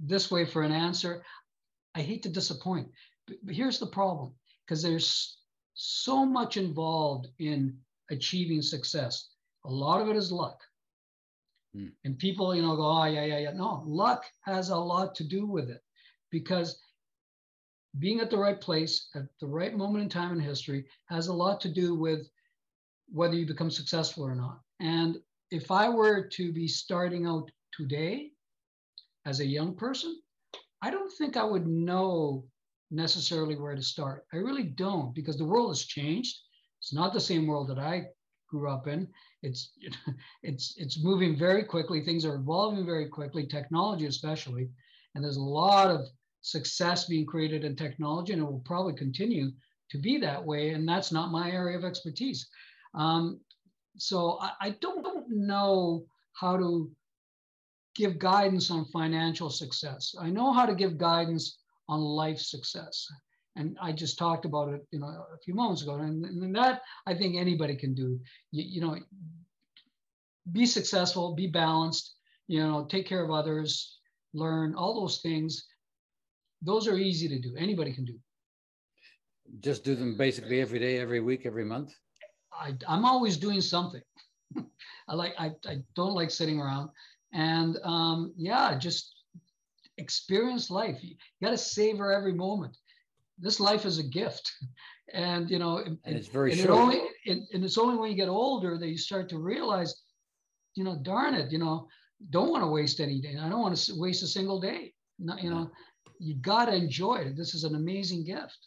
this 0.00 0.30
way 0.30 0.44
for 0.44 0.62
an 0.62 0.72
answer. 0.72 1.22
I 1.94 2.02
hate 2.02 2.24
to 2.24 2.28
disappoint, 2.28 2.88
but 3.26 3.54
here's 3.54 3.78
the 3.78 3.86
problem 3.86 4.34
because 4.66 4.82
there's 4.82 5.38
so 5.74 6.26
much 6.26 6.56
involved 6.56 7.28
in 7.38 7.78
achieving 8.10 8.62
success. 8.62 9.28
A 9.64 9.70
lot 9.70 10.02
of 10.02 10.08
it 10.08 10.16
is 10.16 10.32
luck. 10.32 10.60
Hmm. 11.72 11.88
And 12.04 12.18
people, 12.18 12.54
you 12.54 12.62
know, 12.62 12.76
go, 12.76 12.84
oh, 12.84 13.04
yeah, 13.04 13.24
yeah, 13.24 13.38
yeah. 13.38 13.52
No, 13.52 13.84
luck 13.86 14.24
has 14.42 14.70
a 14.70 14.76
lot 14.76 15.14
to 15.14 15.24
do 15.24 15.46
with 15.46 15.70
it 15.70 15.82
because 16.30 16.81
being 17.98 18.20
at 18.20 18.30
the 18.30 18.38
right 18.38 18.60
place 18.60 19.08
at 19.14 19.24
the 19.40 19.46
right 19.46 19.76
moment 19.76 20.02
in 20.02 20.08
time 20.08 20.32
in 20.32 20.40
history 20.40 20.86
has 21.06 21.26
a 21.26 21.32
lot 21.32 21.60
to 21.60 21.68
do 21.68 21.94
with 21.94 22.28
whether 23.10 23.34
you 23.34 23.46
become 23.46 23.70
successful 23.70 24.24
or 24.24 24.34
not. 24.34 24.60
And 24.80 25.18
if 25.50 25.70
I 25.70 25.88
were 25.88 26.26
to 26.28 26.52
be 26.52 26.66
starting 26.66 27.26
out 27.26 27.50
today 27.72 28.30
as 29.26 29.40
a 29.40 29.46
young 29.46 29.74
person, 29.74 30.20
I 30.80 30.90
don't 30.90 31.12
think 31.12 31.36
I 31.36 31.44
would 31.44 31.66
know 31.66 32.44
necessarily 32.90 33.56
where 33.56 33.74
to 33.74 33.82
start. 33.82 34.24
I 34.32 34.38
really 34.38 34.64
don't 34.64 35.14
because 35.14 35.36
the 35.36 35.44
world 35.44 35.70
has 35.70 35.84
changed. 35.84 36.36
It's 36.80 36.92
not 36.92 37.12
the 37.12 37.20
same 37.20 37.46
world 37.46 37.68
that 37.68 37.78
I 37.78 38.06
grew 38.48 38.68
up 38.68 38.88
in. 38.88 39.08
It's 39.42 39.72
it's 40.42 40.74
it's 40.78 41.02
moving 41.02 41.36
very 41.36 41.64
quickly. 41.64 42.02
Things 42.02 42.24
are 42.24 42.36
evolving 42.36 42.86
very 42.86 43.08
quickly, 43.08 43.46
technology 43.46 44.06
especially, 44.06 44.70
and 45.14 45.22
there's 45.22 45.36
a 45.36 45.42
lot 45.42 45.90
of 45.90 46.06
success 46.42 47.06
being 47.06 47.26
created 47.26 47.64
in 47.64 47.74
technology, 47.74 48.32
and 48.32 48.42
it 48.42 48.44
will 48.44 48.62
probably 48.64 48.94
continue 48.94 49.50
to 49.90 49.98
be 49.98 50.18
that 50.18 50.44
way. 50.44 50.70
And 50.70 50.88
that's 50.88 51.12
not 51.12 51.32
my 51.32 51.50
area 51.50 51.78
of 51.78 51.84
expertise. 51.84 52.48
Um, 52.94 53.40
so 53.96 54.38
I, 54.40 54.52
I 54.60 54.70
don't, 54.80 55.02
don't 55.02 55.30
know 55.30 56.04
how 56.34 56.56
to 56.56 56.90
give 57.94 58.18
guidance 58.18 58.70
on 58.70 58.86
financial 58.86 59.50
success. 59.50 60.14
I 60.18 60.30
know 60.30 60.52
how 60.52 60.66
to 60.66 60.74
give 60.74 60.98
guidance 60.98 61.58
on 61.88 62.00
life 62.00 62.38
success. 62.38 63.06
And 63.56 63.76
I 63.82 63.92
just 63.92 64.18
talked 64.18 64.46
about 64.46 64.72
it, 64.72 64.86
you 64.92 64.98
know, 64.98 65.06
a 65.06 65.38
few 65.44 65.54
moments 65.54 65.82
ago. 65.82 65.96
And, 65.96 66.24
and 66.24 66.56
that 66.56 66.80
I 67.06 67.14
think 67.14 67.36
anybody 67.36 67.76
can 67.76 67.94
do. 67.94 68.18
You, 68.50 68.64
you 68.64 68.80
know, 68.80 68.96
be 70.52 70.64
successful, 70.64 71.34
be 71.34 71.48
balanced, 71.48 72.14
you 72.48 72.60
know, 72.60 72.86
take 72.90 73.06
care 73.06 73.22
of 73.22 73.30
others, 73.30 73.98
learn 74.32 74.74
all 74.74 75.00
those 75.00 75.20
things. 75.20 75.66
Those 76.62 76.86
are 76.88 76.96
easy 76.96 77.28
to 77.28 77.38
do. 77.38 77.54
Anybody 77.58 77.92
can 77.92 78.04
do. 78.04 78.18
Just 79.60 79.84
do 79.84 79.94
them 79.94 80.16
basically 80.16 80.60
every 80.60 80.78
day, 80.78 80.98
every 80.98 81.20
week, 81.20 81.44
every 81.44 81.64
month. 81.64 81.92
I, 82.52 82.74
I'm 82.86 83.04
always 83.04 83.36
doing 83.36 83.60
something. 83.60 84.02
I 85.08 85.14
like 85.14 85.34
I, 85.38 85.52
I 85.66 85.82
don't 85.96 86.14
like 86.14 86.30
sitting 86.30 86.60
around. 86.60 86.90
And 87.32 87.78
um, 87.82 88.32
yeah, 88.36 88.78
just 88.78 89.12
experience 89.98 90.70
life. 90.70 90.98
You, 91.02 91.16
got 91.42 91.50
to 91.50 91.58
savor 91.58 92.12
every 92.12 92.34
moment. 92.34 92.76
This 93.38 93.58
life 93.58 93.84
is 93.84 93.98
a 93.98 94.02
gift, 94.02 94.52
and 95.12 95.50
you 95.50 95.58
know, 95.58 95.78
and 95.78 95.98
it's 96.04 96.28
very 96.28 96.52
and 96.52 96.60
short. 96.60 96.70
It 96.70 96.80
only, 96.80 97.00
and, 97.26 97.42
and 97.52 97.64
it's 97.64 97.78
only 97.78 97.96
when 97.96 98.10
you 98.10 98.16
get 98.16 98.28
older 98.28 98.78
that 98.78 98.88
you 98.88 98.98
start 98.98 99.28
to 99.30 99.38
realize, 99.38 100.02
you 100.74 100.84
know, 100.84 100.98
darn 101.02 101.34
it, 101.34 101.50
you 101.50 101.58
know, 101.58 101.88
don't 102.30 102.50
want 102.50 102.62
to 102.62 102.68
waste 102.68 103.00
any 103.00 103.20
day. 103.20 103.36
I 103.40 103.48
don't 103.48 103.60
want 103.60 103.76
to 103.76 103.94
waste 103.98 104.22
a 104.22 104.28
single 104.28 104.60
day. 104.60 104.92
Not, 105.18 105.42
you 105.42 105.50
know, 105.50 105.70
you 106.22 106.36
got 106.36 106.66
to 106.66 106.74
enjoy 106.74 107.16
it. 107.16 107.36
This 107.36 107.54
is 107.54 107.64
an 107.64 107.74
amazing 107.74 108.24
gift. 108.24 108.58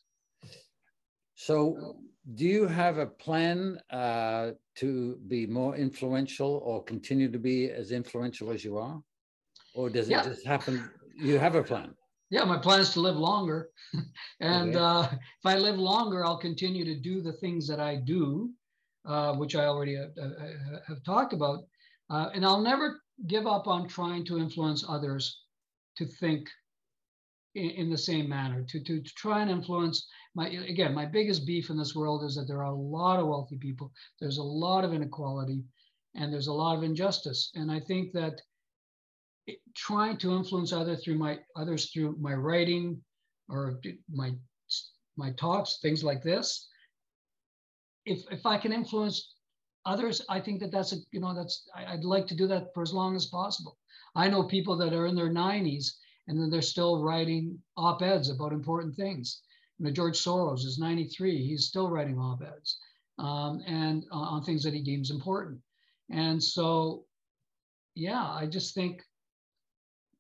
So, 1.36 1.98
do 2.36 2.46
you 2.46 2.68
have 2.68 2.98
a 2.98 3.06
plan 3.06 3.80
uh, 3.92 4.52
to 4.78 5.18
be 5.28 5.46
more 5.46 5.76
influential 5.76 6.62
or 6.64 6.84
continue 6.84 7.32
to 7.32 7.40
be 7.40 7.70
as 7.70 7.92
influential 7.92 8.52
as 8.52 8.64
you 8.64 8.78
are? 8.78 9.02
Or 9.74 9.90
does 9.90 10.08
it 10.08 10.12
yeah. 10.12 10.24
just 10.24 10.46
happen 10.46 10.90
you 11.16 11.40
have 11.40 11.56
a 11.56 11.64
plan. 11.64 11.94
Yeah, 12.30 12.44
my 12.44 12.58
plan 12.58 12.80
is 12.80 12.92
to 12.94 13.00
live 13.00 13.16
longer. 13.16 13.70
and 14.40 14.76
okay. 14.76 14.80
uh, 14.80 15.08
if 15.12 15.46
I 15.46 15.58
live 15.58 15.78
longer, 15.78 16.26
I'll 16.26 16.40
continue 16.40 16.84
to 16.86 17.00
do 17.00 17.22
the 17.22 17.34
things 17.34 17.68
that 17.68 17.80
I 17.80 17.98
do, 17.98 18.50
uh, 19.06 19.36
which 19.36 19.56
I 19.56 19.66
already 19.66 19.96
have, 19.96 20.12
uh, 20.18 20.44
uh, 20.44 20.80
have 20.88 21.04
talked 21.04 21.34
about. 21.34 21.60
Uh, 22.10 22.30
and 22.34 22.46
I'll 22.46 22.62
never 22.62 23.02
give 23.28 23.48
up 23.48 23.68
on 23.68 23.88
trying 23.88 24.26
to 24.26 24.38
influence 24.38 24.84
others 24.88 25.44
to 25.98 26.06
think 26.06 26.50
in, 27.56 27.70
in 27.72 27.90
the 27.90 27.98
same 27.98 28.30
manner, 28.30 28.64
to, 28.64 28.80
to, 28.84 29.02
to, 29.02 29.14
try 29.16 29.42
and 29.42 29.50
influence 29.50 30.08
my, 30.36 30.50
again, 30.50 30.94
my 30.94 31.06
biggest 31.06 31.46
beef 31.46 31.70
in 31.70 31.78
this 31.78 31.96
world 31.96 32.24
is 32.24 32.36
that 32.36 32.48
there 32.48 32.60
are 32.60 32.72
a 32.72 32.76
lot 32.76 33.20
of 33.20 33.28
wealthy 33.28 33.58
people, 33.58 33.92
there's 34.20 34.38
a 34.38 34.44
lot 34.44 34.84
of 34.84 34.94
inequality, 34.94 35.64
and 36.16 36.32
there's 36.32 36.48
a 36.48 36.54
lot 36.54 36.78
of 36.78 36.84
injustice. 36.84 37.52
And 37.56 37.72
I 37.72 37.80
think 37.80 38.12
that 38.14 38.42
trying 39.76 40.18
to 40.18 40.36
influence 40.36 40.74
other 40.74 40.96
through 40.96 41.18
my 41.18 41.40
others 41.56 41.92
through 41.92 42.16
my 42.20 42.34
writing 42.34 43.02
or 43.50 43.80
my 44.12 44.32
my 45.18 45.32
talks, 45.34 45.80
things 45.82 46.04
like 46.04 46.24
this. 46.24 46.68
If 48.06 48.24
if 48.32 48.46
I 48.46 48.58
can 48.58 48.74
influence 48.74 49.36
others, 49.86 50.22
I 50.30 50.40
think 50.40 50.60
that 50.62 50.72
that's 50.72 50.94
a 50.94 50.98
you 51.12 51.20
know 51.20 51.36
that's 51.36 51.68
I, 51.76 51.96
would 51.96 52.06
like 52.06 52.28
to 52.28 52.36
do 52.36 52.48
that 52.48 52.74
for 52.74 52.82
as 52.82 52.94
long 52.94 53.16
as 53.16 53.28
possible. 53.28 53.78
I 54.16 54.30
know 54.30 54.44
people 54.44 54.78
that 54.78 54.94
are 54.94 55.08
in 55.08 55.16
their 55.16 55.30
90s 55.30 55.92
and 56.28 56.40
then 56.40 56.50
they're 56.50 56.62
still 56.62 57.04
writing 57.04 57.58
op-eds 57.78 58.30
about 58.30 58.54
important 58.54 58.96
things. 58.96 59.42
You 59.78 59.86
know, 59.86 59.92
George 59.92 60.18
Soros 60.18 60.66
is 60.66 60.78
93; 60.80 61.46
he's 61.46 61.66
still 61.66 61.90
writing 61.90 62.18
op-eds 62.18 62.78
um, 63.20 63.62
and 63.68 64.06
uh, 64.12 64.16
on 64.16 64.44
things 64.44 64.64
that 64.64 64.74
he 64.74 64.82
deems 64.82 65.12
important. 65.12 65.60
And 66.12 66.42
so, 66.42 67.06
yeah, 67.96 68.24
I 68.24 68.46
just 68.46 68.74
think 68.74 69.02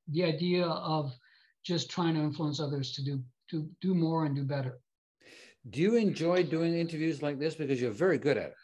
the 0.10 0.24
idea 0.24 0.66
of 0.66 1.12
just 1.64 1.90
trying 1.90 2.16
to 2.16 2.22
influence 2.22 2.60
others 2.60 2.92
to 2.94 3.04
do 3.04 3.24
to 3.50 3.70
do 3.82 3.94
more 3.94 4.26
and 4.26 4.36
do 4.36 4.44
better. 4.44 4.80
Do 5.70 5.82
you 5.82 5.96
enjoy 5.96 6.44
doing 6.44 6.76
interviews 6.76 7.22
like 7.22 7.40
this 7.40 7.56
because 7.56 7.82
you're 7.82 7.92
very 7.92 8.18
good 8.18 8.38
at 8.38 8.48
it? 8.48 8.56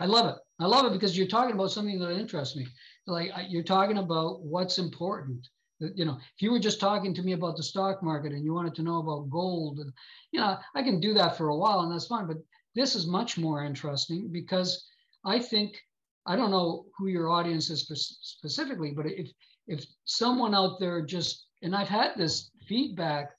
I 0.00 0.06
love 0.06 0.34
it. 0.34 0.40
I 0.58 0.66
love 0.66 0.86
it 0.86 0.92
because 0.92 1.16
you're 1.16 1.28
talking 1.28 1.54
about 1.54 1.70
something 1.70 1.98
that 2.00 2.10
interests 2.10 2.56
me. 2.56 2.66
Like 3.06 3.30
you're 3.48 3.62
talking 3.62 3.98
about 3.98 4.42
what's 4.42 4.78
important. 4.78 5.48
You 5.94 6.04
know, 6.04 6.18
if 6.18 6.42
you 6.42 6.50
were 6.50 6.58
just 6.58 6.80
talking 6.80 7.14
to 7.14 7.22
me 7.22 7.32
about 7.32 7.56
the 7.56 7.62
stock 7.62 8.02
market 8.02 8.32
and 8.32 8.44
you 8.44 8.54
wanted 8.54 8.74
to 8.76 8.82
know 8.82 8.98
about 8.98 9.30
gold, 9.30 9.78
and 9.78 9.92
you 10.30 10.40
know, 10.40 10.58
I 10.74 10.82
can 10.82 11.00
do 11.00 11.14
that 11.14 11.36
for 11.36 11.48
a 11.48 11.56
while 11.56 11.80
and 11.80 11.92
that's 11.92 12.06
fine. 12.06 12.26
But 12.26 12.38
this 12.74 12.94
is 12.94 13.06
much 13.06 13.38
more 13.38 13.64
interesting 13.64 14.28
because 14.32 14.88
I 15.24 15.38
think 15.38 15.80
I 16.26 16.36
don't 16.36 16.50
know 16.50 16.86
who 16.96 17.08
your 17.08 17.28
audience 17.28 17.70
is 17.70 17.82
specifically, 18.22 18.92
but 18.92 19.06
if 19.06 19.30
if 19.68 19.86
someone 20.04 20.54
out 20.54 20.80
there 20.80 21.02
just, 21.02 21.46
and 21.62 21.74
I've 21.74 21.88
had 21.88 22.12
this 22.16 22.50
feedback 22.66 23.30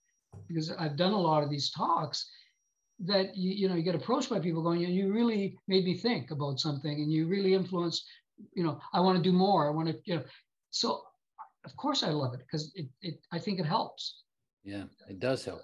because 0.48 0.72
I've 0.72 0.98
done 0.98 1.14
a 1.14 1.20
lot 1.20 1.44
of 1.44 1.50
these 1.50 1.70
talks 1.72 2.30
that 3.06 3.36
you, 3.36 3.52
you 3.52 3.70
know, 3.70 3.76
you 3.76 3.84
get 3.84 3.96
approached 3.96 4.30
by 4.30 4.40
people 4.40 4.64
going, 4.64 4.82
you 4.82 5.12
really 5.12 5.58
made 5.68 5.86
me 5.86 5.96
think 5.96 6.32
about 6.32 6.60
something 6.60 6.94
and 6.94 7.12
you 7.12 7.28
really 7.28 7.54
influenced, 7.54 8.06
you 8.54 8.64
know, 8.64 8.80
I 8.94 9.02
want 9.02 9.18
to 9.18 9.24
do 9.24 9.36
more. 9.36 9.68
I 9.68 9.72
want 9.72 9.90
to, 9.90 10.00
you 10.06 10.16
know, 10.18 10.24
so 10.70 11.04
of 11.66 11.76
course 11.78 12.04
I 12.04 12.10
love 12.10 12.34
it 12.34 12.40
because 12.40 12.72
it, 12.76 12.88
it, 13.02 13.16
I 13.32 13.40
think 13.40 13.60
it 13.60 13.66
helps. 13.66 14.24
Yeah, 14.64 14.84
it 15.10 15.20
does 15.20 15.46
help. 15.46 15.62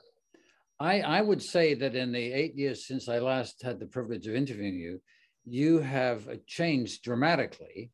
I, 0.80 1.02
I 1.02 1.22
would 1.22 1.42
say 1.42 1.74
that 1.74 1.96
in 1.96 2.12
the 2.12 2.32
eight 2.32 2.56
years 2.56 2.88
since 2.88 3.10
I 3.10 3.20
last 3.20 3.62
had 3.62 3.80
the 3.80 3.86
privilege 3.86 4.28
of 4.28 4.36
interviewing 4.36 4.76
you, 4.76 5.02
you 5.46 5.80
have 5.80 6.28
changed 6.46 7.04
dramatically 7.04 7.92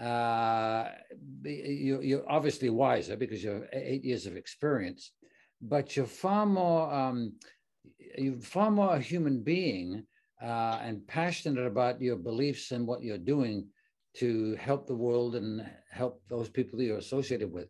uh, 0.00 0.88
you, 1.44 2.22
are 2.26 2.32
obviously 2.32 2.70
wiser 2.70 3.16
because 3.16 3.42
you 3.42 3.50
have 3.50 3.64
eight 3.72 4.04
years 4.04 4.26
of 4.26 4.36
experience, 4.36 5.12
but 5.60 5.96
you're 5.96 6.06
far 6.06 6.46
more 6.46 6.92
um, 6.92 7.34
you're 8.16 8.40
far 8.40 8.70
more 8.70 8.96
a 8.96 9.00
human 9.00 9.42
being 9.42 10.04
uh, 10.42 10.78
and 10.82 11.06
passionate 11.06 11.66
about 11.66 12.00
your 12.00 12.16
beliefs 12.16 12.72
and 12.72 12.86
what 12.86 13.02
you're 13.02 13.18
doing 13.18 13.66
to 14.14 14.56
help 14.56 14.86
the 14.86 14.94
world 14.94 15.34
and 15.36 15.66
help 15.90 16.22
those 16.28 16.48
people 16.48 16.78
that 16.78 16.84
you're 16.84 16.98
associated 16.98 17.50
with. 17.50 17.68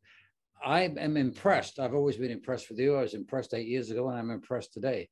I 0.65 0.83
am 0.83 1.17
impressed. 1.17 1.79
I've 1.79 1.95
always 1.95 2.17
been 2.17 2.31
impressed 2.31 2.69
with 2.69 2.79
you. 2.79 2.97
I 2.97 3.03
was 3.03 3.15
impressed 3.15 3.55
eight 3.55 3.67
years 3.67 3.91
ago, 3.91 4.09
and 4.09 4.19
I'm 4.19 4.31
impressed 4.31 4.73
today. 4.73 5.09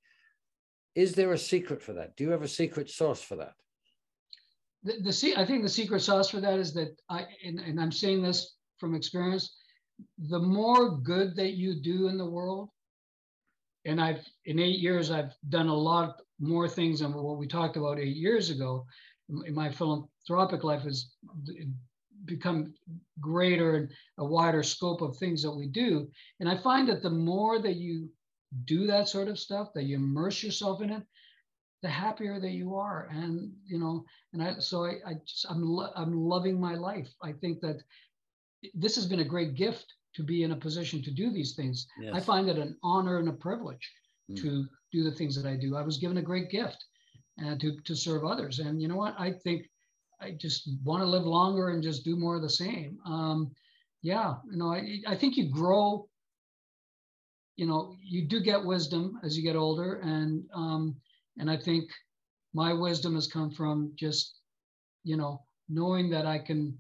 Is 0.95 1.15
there 1.15 1.33
a 1.33 1.39
secret 1.39 1.83
for 1.83 1.93
that? 1.95 2.17
Do 2.17 2.25
you 2.25 2.31
have 2.31 2.43
a 2.43 2.49
secret 2.49 2.89
sauce 2.89 3.23
for 3.23 3.37
that? 3.37 3.55
the, 4.83 4.95
the 5.01 5.35
I 5.37 5.45
think 5.45 5.63
the 5.63 5.69
secret 5.69 6.01
sauce 6.01 6.31
for 6.31 6.41
that 6.41 6.59
is 6.59 6.73
that 6.75 6.97
I 7.09 7.27
and, 7.45 7.61
and 7.61 7.81
I'm 7.81 7.93
saying 7.93 8.23
this 8.23 8.57
from 8.79 8.95
experience, 8.95 9.57
the 10.31 10.39
more 10.39 10.97
good 10.99 11.37
that 11.37 11.53
you 11.53 11.81
do 11.81 12.09
in 12.09 12.17
the 12.17 12.29
world, 12.29 12.71
and 13.85 14.01
I've 14.01 14.27
in 14.47 14.59
eight 14.59 14.79
years 14.79 15.11
I've 15.11 15.35
done 15.49 15.69
a 15.69 15.75
lot 15.75 16.17
more 16.39 16.69
things 16.69 17.01
than 17.01 17.13
what 17.13 17.39
we 17.39 17.47
talked 17.47 17.77
about 17.77 17.99
eight 17.99 18.17
years 18.17 18.51
ago. 18.51 18.87
In 19.47 19.55
my 19.55 19.71
philanthropic 19.71 20.65
life 20.65 20.83
has 20.83 21.11
become 22.25 22.75
greater 23.21 23.77
and 23.77 23.89
a 24.19 24.25
wider 24.25 24.63
scope 24.63 25.01
of 25.01 25.17
things 25.17 25.43
that 25.43 25.51
we 25.51 25.67
do. 25.67 26.09
And 26.41 26.49
I 26.49 26.57
find 26.57 26.89
that 26.89 27.03
the 27.03 27.11
more 27.11 27.61
that 27.61 27.77
you 27.77 28.09
do 28.65 28.87
that 28.87 29.09
sort 29.09 29.29
of 29.29 29.39
stuff, 29.39 29.69
that 29.75 29.85
you 29.85 29.97
immerse 29.97 30.43
yourself 30.43 30.83
in 30.83 30.91
it, 30.91 31.03
the 31.83 31.89
happier 31.89 32.41
that 32.41 32.51
you 32.51 32.75
are. 32.75 33.09
And 33.11 33.53
you 33.65 33.79
know, 33.79 34.05
and 34.33 34.43
I 34.43 34.55
so 34.59 34.85
I, 34.85 34.95
I 35.07 35.15
just 35.27 35.47
I'm 35.49 35.63
lo- 35.63 35.93
I'm 35.97 36.15
loving 36.15 36.61
my 36.61 36.75
life. 36.75 37.09
I 37.23 37.33
think 37.33 37.61
that 37.61 37.83
this 38.75 38.97
has 38.97 39.07
been 39.07 39.21
a 39.21 39.25
great 39.25 39.55
gift 39.55 39.87
to 40.15 40.23
be 40.23 40.43
in 40.43 40.53
a 40.53 40.57
position 40.57 41.03
to 41.03 41.11
do 41.11 41.31
these 41.31 41.55
things. 41.55 41.87
Yes. 42.01 42.15
I 42.15 42.21
find 42.21 42.49
it 42.49 42.59
an 42.59 42.77
honor 42.83 43.19
and 43.19 43.29
a 43.29 43.33
privilege 43.33 43.89
mm. 44.31 44.37
to 44.43 44.67
do 44.93 45.05
the 45.05 45.13
things 45.13 45.41
that 45.41 45.49
I 45.49 45.57
do. 45.57 45.77
I 45.77 45.83
was 45.83 45.99
given 45.99 46.19
a 46.19 46.23
great 46.23 46.51
gift 46.51 46.85
and 47.41 47.61
to 47.61 47.77
to 47.85 47.97
serve 47.97 48.25
others. 48.25 48.59
And 48.59 48.81
you 48.81 48.89
know 48.89 48.97
what? 48.97 49.15
I 49.19 49.33
think 49.33 49.67
I 50.21 50.33
just 50.33 50.69
want 50.85 51.03
to 51.03 51.09
live 51.09 51.25
longer 51.25 51.71
and 51.71 51.83
just 51.83 52.05
do 52.05 52.17
more 52.17 52.37
of 52.37 52.43
the 52.43 52.51
same. 52.51 52.99
Um, 53.07 53.51
yeah, 54.03 54.35
you 54.51 54.59
know, 54.59 54.73
I, 54.73 55.01
I 55.07 55.17
think 55.17 55.37
you 55.37 55.51
grow. 55.51 56.07
You 57.57 57.67
know, 57.67 57.97
you 58.03 58.27
do 58.27 58.41
get 58.41 58.65
wisdom 58.65 59.19
as 59.23 59.37
you 59.37 59.43
get 59.43 59.57
older, 59.57 60.01
and 60.03 60.45
um, 60.55 60.97
and 61.39 61.51
I 61.51 61.57
think 61.57 61.91
my 62.55 62.73
wisdom 62.73 63.15
has 63.15 63.27
come 63.27 63.51
from 63.51 63.93
just, 63.97 64.41
you 65.05 65.17
know, 65.17 65.43
knowing 65.69 66.11
that 66.11 66.27
I 66.27 66.39
can 66.39 66.77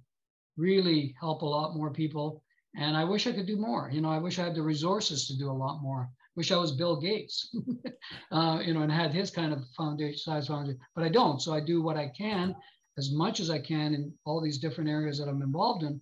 really 0.56 1.14
help 1.20 1.42
a 1.42 1.46
lot 1.46 1.76
more 1.76 1.92
people. 1.92 2.42
And 2.76 2.96
I 2.96 3.04
wish 3.04 3.26
I 3.26 3.32
could 3.32 3.46
do 3.46 3.56
more. 3.56 3.90
You 3.92 4.00
know, 4.00 4.10
I 4.10 4.18
wish 4.18 4.38
I 4.38 4.44
had 4.44 4.54
the 4.54 4.62
resources 4.62 5.26
to 5.26 5.36
do 5.36 5.50
a 5.50 5.52
lot 5.52 5.82
more. 5.82 6.08
Wish 6.40 6.53
I 6.53 6.57
was 6.57 6.72
Bill 6.72 6.96
Gates, 6.96 7.55
uh, 8.33 8.62
you 8.64 8.72
know, 8.72 8.81
and 8.81 8.90
had 8.90 9.12
his 9.12 9.31
kind 9.31 9.53
of 9.53 9.62
foundation 9.76 10.16
size 10.16 10.46
foundation, 10.46 10.81
but 10.94 11.05
I 11.05 11.11
don't. 11.11 11.38
So 11.38 11.53
I 11.53 11.61
do 11.61 11.83
what 11.83 11.98
I 11.98 12.11
can 12.16 12.57
as 12.96 13.12
much 13.12 13.40
as 13.40 13.50
I 13.50 13.59
can 13.59 13.92
in 13.92 14.11
all 14.24 14.40
these 14.40 14.57
different 14.57 14.88
areas 14.88 15.18
that 15.18 15.29
I'm 15.29 15.42
involved 15.42 15.83
in. 15.83 16.00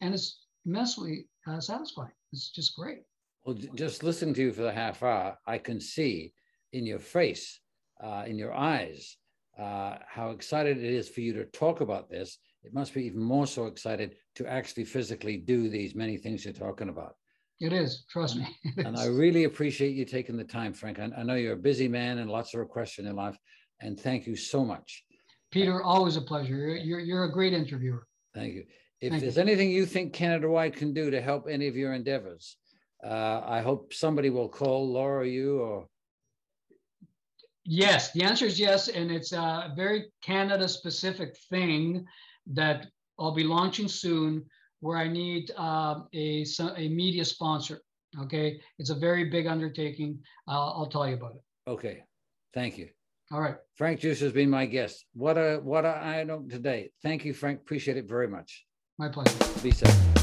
And 0.00 0.14
it's 0.14 0.46
immensely 0.64 1.28
uh, 1.46 1.60
satisfying. 1.60 2.14
It's 2.32 2.48
just 2.48 2.74
great. 2.74 3.00
Well, 3.44 3.58
just 3.74 4.02
listening 4.02 4.32
to 4.36 4.44
you 4.44 4.52
for 4.54 4.62
the 4.62 4.72
half 4.72 5.02
hour, 5.02 5.36
I 5.46 5.58
can 5.58 5.78
see 5.78 6.32
in 6.72 6.86
your 6.86 6.98
face, 6.98 7.60
uh, 8.02 8.24
in 8.26 8.38
your 8.38 8.54
eyes, 8.54 9.18
uh, 9.58 9.96
how 10.08 10.30
excited 10.30 10.78
it 10.78 10.84
is 10.84 11.06
for 11.06 11.20
you 11.20 11.34
to 11.34 11.44
talk 11.44 11.82
about 11.82 12.08
this 12.08 12.38
it 12.66 12.74
must 12.74 12.94
be 12.94 13.04
even 13.04 13.22
more 13.22 13.46
so 13.46 13.66
excited 13.66 14.16
to 14.34 14.46
actually 14.46 14.84
physically 14.84 15.36
do 15.36 15.68
these 15.68 15.94
many 15.94 16.16
things 16.16 16.44
you're 16.44 16.54
talking 16.54 16.88
about. 16.88 17.14
It 17.60 17.72
is, 17.72 18.04
trust 18.10 18.36
me. 18.36 18.46
and 18.78 18.96
I 18.96 19.06
really 19.06 19.44
appreciate 19.44 19.94
you 19.94 20.04
taking 20.04 20.36
the 20.36 20.44
time, 20.44 20.72
Frank. 20.72 20.98
I, 20.98 21.10
I, 21.16 21.22
know 21.22 21.34
you're 21.34 21.54
a 21.54 21.56
busy 21.56 21.88
man 21.88 22.18
and 22.18 22.30
lots 22.30 22.52
of 22.52 22.60
requests 22.60 22.98
in 22.98 23.06
your 23.06 23.14
life, 23.14 23.38
and 23.80 23.98
thank 23.98 24.26
you 24.26 24.36
so 24.36 24.64
much. 24.64 25.04
Peter, 25.50 25.82
always 25.82 26.16
a 26.16 26.20
pleasure. 26.20 26.76
You're, 26.76 27.00
you're, 27.00 27.24
a 27.24 27.32
great 27.32 27.54
interviewer. 27.54 28.06
Thank 28.34 28.54
you. 28.54 28.64
If 29.00 29.10
thank 29.10 29.22
there's 29.22 29.36
you. 29.36 29.42
anything 29.42 29.70
you 29.70 29.86
think 29.86 30.12
Canada 30.12 30.48
Wide 30.48 30.76
can 30.76 30.92
do 30.92 31.10
to 31.10 31.20
help 31.20 31.46
any 31.48 31.66
of 31.66 31.76
your 31.76 31.94
endeavors, 31.94 32.56
uh, 33.02 33.42
I 33.46 33.62
hope 33.62 33.94
somebody 33.94 34.28
will 34.28 34.48
call 34.48 34.92
Laura, 34.92 35.26
you, 35.26 35.60
or 35.60 35.86
Yes, 37.68 38.12
the 38.12 38.22
answer 38.22 38.44
is 38.44 38.60
yes, 38.60 38.86
and 38.88 39.10
it's 39.10 39.32
a 39.32 39.72
very 39.74 40.06
Canada 40.22 40.68
specific 40.68 41.36
thing 41.50 42.06
that 42.52 42.86
I'll 43.18 43.34
be 43.34 43.42
launching 43.42 43.88
soon 43.88 44.44
where 44.80 44.98
I 44.98 45.08
need 45.08 45.50
uh, 45.56 46.00
a, 46.14 46.44
a 46.76 46.88
media 46.88 47.24
sponsor. 47.24 47.80
Okay. 48.20 48.60
It's 48.78 48.90
a 48.90 48.94
very 48.94 49.24
big 49.24 49.46
undertaking. 49.46 50.18
Uh, 50.48 50.72
I'll 50.72 50.86
tell 50.86 51.06
you 51.08 51.14
about 51.14 51.34
it. 51.36 51.70
Okay. 51.70 52.02
Thank 52.54 52.78
you. 52.78 52.88
All 53.32 53.40
right. 53.40 53.56
Frank 53.74 54.00
Giustra 54.00 54.20
has 54.20 54.32
been 54.32 54.50
my 54.50 54.66
guest. 54.66 55.04
What 55.12 55.36
a 55.36 55.60
what 55.62 55.84
a 55.84 56.00
item 56.02 56.48
today. 56.48 56.90
Thank 57.02 57.24
you, 57.24 57.34
Frank. 57.34 57.60
Appreciate 57.60 57.96
it 57.96 58.08
very 58.08 58.28
much. 58.28 58.64
My 58.98 59.08
pleasure. 59.08 59.36
Be 59.62 59.72
safe. 59.72 60.15